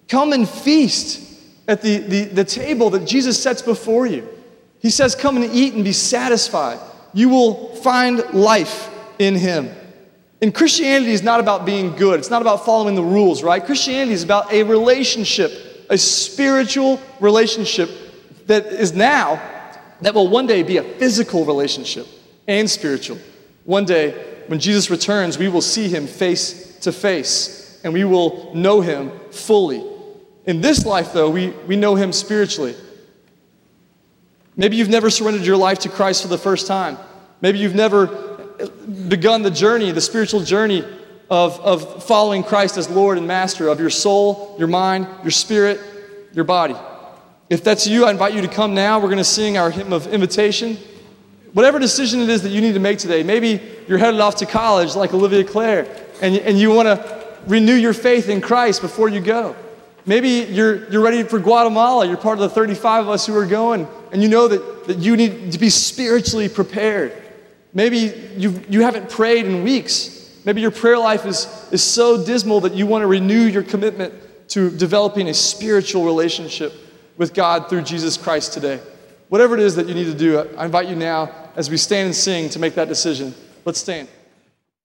Come 0.09 0.33
and 0.33 0.49
feast 0.49 1.28
at 1.69 1.83
the, 1.83 1.99
the, 1.99 2.25
the 2.25 2.45
table 2.45 2.91
that 2.91 3.07
Jesus 3.07 3.41
sets 3.41 3.63
before 3.63 4.07
you. 4.07 4.27
He 4.81 4.91
says, 4.91 5.15
Come 5.15 5.37
and 5.37 5.53
eat 5.53 5.75
and 5.75 5.85
be 5.85 5.93
satisfied. 5.93 6.81
You 7.13 7.29
will 7.29 7.77
find 7.77 8.25
life 8.33 8.91
in 9.19 9.35
Him. 9.37 9.71
And 10.41 10.55
Christianity 10.55 11.13
is 11.13 11.23
not 11.23 11.41
about 11.41 11.67
being 11.67 11.95
good, 11.95 12.19
it's 12.19 12.31
not 12.31 12.43
about 12.43 12.65
following 12.65 12.95
the 12.95 13.03
rules, 13.03 13.43
right? 13.43 13.65
Christianity 13.65 14.13
is 14.13 14.25
about 14.25 14.53
a 14.53 14.63
relationship, 14.63 15.53
a 15.91 15.99
spiritual 15.99 17.01
relationship 17.21 17.91
that 18.47 18.67
is 18.67 18.95
now, 18.95 19.43
that 20.01 20.15
will 20.15 20.29
one 20.29 20.47
day 20.47 20.63
be 20.63 20.79
a 20.79 20.83
physical 20.83 21.45
relationship 21.45 22.07
and 22.47 22.71
spiritual. 22.71 23.19
One 23.65 23.85
day, 23.85 24.13
when 24.47 24.61
Jesus 24.61 24.91
returns, 24.91 25.37
we 25.37 25.49
will 25.49 25.61
see 25.61 25.89
him 25.89 26.07
face 26.07 26.79
to 26.79 26.93
face 26.93 27.81
and 27.85 27.93
we 27.93 28.05
will 28.05 28.55
know 28.55 28.81
him 28.81 29.11
fully. 29.31 29.85
In 30.49 30.63
this 30.63 30.87
life, 30.87 31.13
though, 31.13 31.29
we, 31.29 31.51
we 31.67 31.77
know 31.77 31.95
him 31.95 32.11
spiritually. 32.11 32.75
Maybe 34.57 34.77
you've 34.77 34.89
never 34.89 35.11
surrendered 35.11 35.45
your 35.45 35.59
life 35.59 35.81
to 35.81 35.91
Christ 35.91 36.23
for 36.23 36.29
the 36.29 36.39
first 36.39 36.67
time. 36.67 36.97
Maybe 37.43 37.59
you've 37.59 37.75
never 37.75 38.07
begun 39.09 39.43
the 39.43 39.51
journey, 39.51 39.93
the 39.93 40.01
spiritual 40.01 40.41
journey 40.41 40.87
of, 41.29 41.61
of 41.61 42.03
following 42.03 42.43
Christ 42.43 42.79
as 42.79 42.89
Lord 42.89 43.19
and 43.19 43.27
Master 43.27 43.69
of 43.69 43.79
your 43.79 43.91
soul, 43.91 44.57
your 44.59 44.69
mind, 44.69 45.07
your 45.23 45.33
spirit, 45.33 45.83
your 46.33 46.45
body. 46.45 46.75
If 47.51 47.63
that's 47.63 47.87
you, 47.87 48.07
I 48.07 48.11
invite 48.11 48.33
you 48.33 48.41
to 48.41 48.49
come 48.49 48.75
now. 48.75 48.99
We're 48.99 49.09
going 49.09 49.19
to 49.19 49.25
sing 49.25 49.59
our 49.59 49.71
hymn 49.71 49.93
of 49.93 50.07
invitation. 50.07 50.79
Whatever 51.53 51.79
decision 51.79 52.21
it 52.21 52.31
is 52.31 52.41
that 52.41 52.53
you 52.53 52.63
need 52.63 52.73
to 52.73 52.81
make 52.81 52.99
today, 52.99 53.23
maybe 53.23 53.61
you're 53.87 53.99
headed 53.99 54.21
off 54.21 54.37
to 54.37 54.47
college 54.47 54.97
like 54.97 55.13
Olivia 55.13 55.45
Clare, 55.45 55.87
and, 56.23 56.39
and 56.39 56.59
you 56.59 56.73
want 56.73 56.87
to 56.87 57.27
renew 57.47 57.75
your 57.75 57.93
faith 57.93 58.31
in 58.31 58.41
Christ 58.41 58.81
before 58.81 59.11
you 59.11 59.21
go. 59.21 59.55
Maybe 60.09 60.51
you're, 60.51 60.91
you're 60.91 61.03
ready 61.03 61.23
for 61.23 61.39
Guatemala. 61.39 62.07
You're 62.07 62.17
part 62.17 62.39
of 62.39 62.41
the 62.41 62.49
35 62.49 63.05
of 63.05 63.11
us 63.11 63.27
who 63.27 63.37
are 63.37 63.45
going, 63.45 63.87
and 64.11 64.23
you 64.23 64.29
know 64.29 64.49
that, 64.49 64.87
that 64.87 64.97
you 64.97 65.19
need 65.19 65.53
to 65.53 65.59
be 65.59 65.69
spiritually 65.69 66.49
prepared. 66.49 67.13
Maybe 67.75 68.15
you, 68.35 68.59
you 68.71 68.81
haven't 68.81 69.11
prayed 69.11 69.45
in 69.45 69.63
weeks. 69.63 70.35
Maybe 70.47 70.63
your 70.63 70.71
prayer 70.71 70.97
life 70.97 71.27
is, 71.27 71.47
is 71.73 71.85
so 71.85 72.25
dismal 72.25 72.61
that 72.61 72.73
you 72.73 72.87
want 72.87 73.03
to 73.03 73.07
renew 73.07 73.43
your 73.43 73.63
commitment 73.63 74.15
to 74.49 74.71
developing 74.71 75.29
a 75.29 75.35
spiritual 75.35 76.07
relationship 76.07 76.73
with 77.19 77.35
God 77.35 77.69
through 77.69 77.83
Jesus 77.83 78.17
Christ 78.17 78.55
today. 78.55 78.81
Whatever 79.29 79.59
it 79.59 79.61
is 79.61 79.77
that 79.77 79.89
you 79.89 79.95
need 79.95 80.07
to 80.07 80.15
do, 80.15 80.39
I 80.57 80.65
invite 80.65 80.89
you 80.89 80.97
now 80.97 81.31
as 81.55 81.69
we 81.69 81.77
stand 81.77 82.07
and 82.07 82.17
sing 82.17 82.49
to 82.49 82.59
make 82.59 82.75
that 82.77 82.89
decision. 82.89 83.35
Let's 83.67 83.79
stand. 83.79 84.09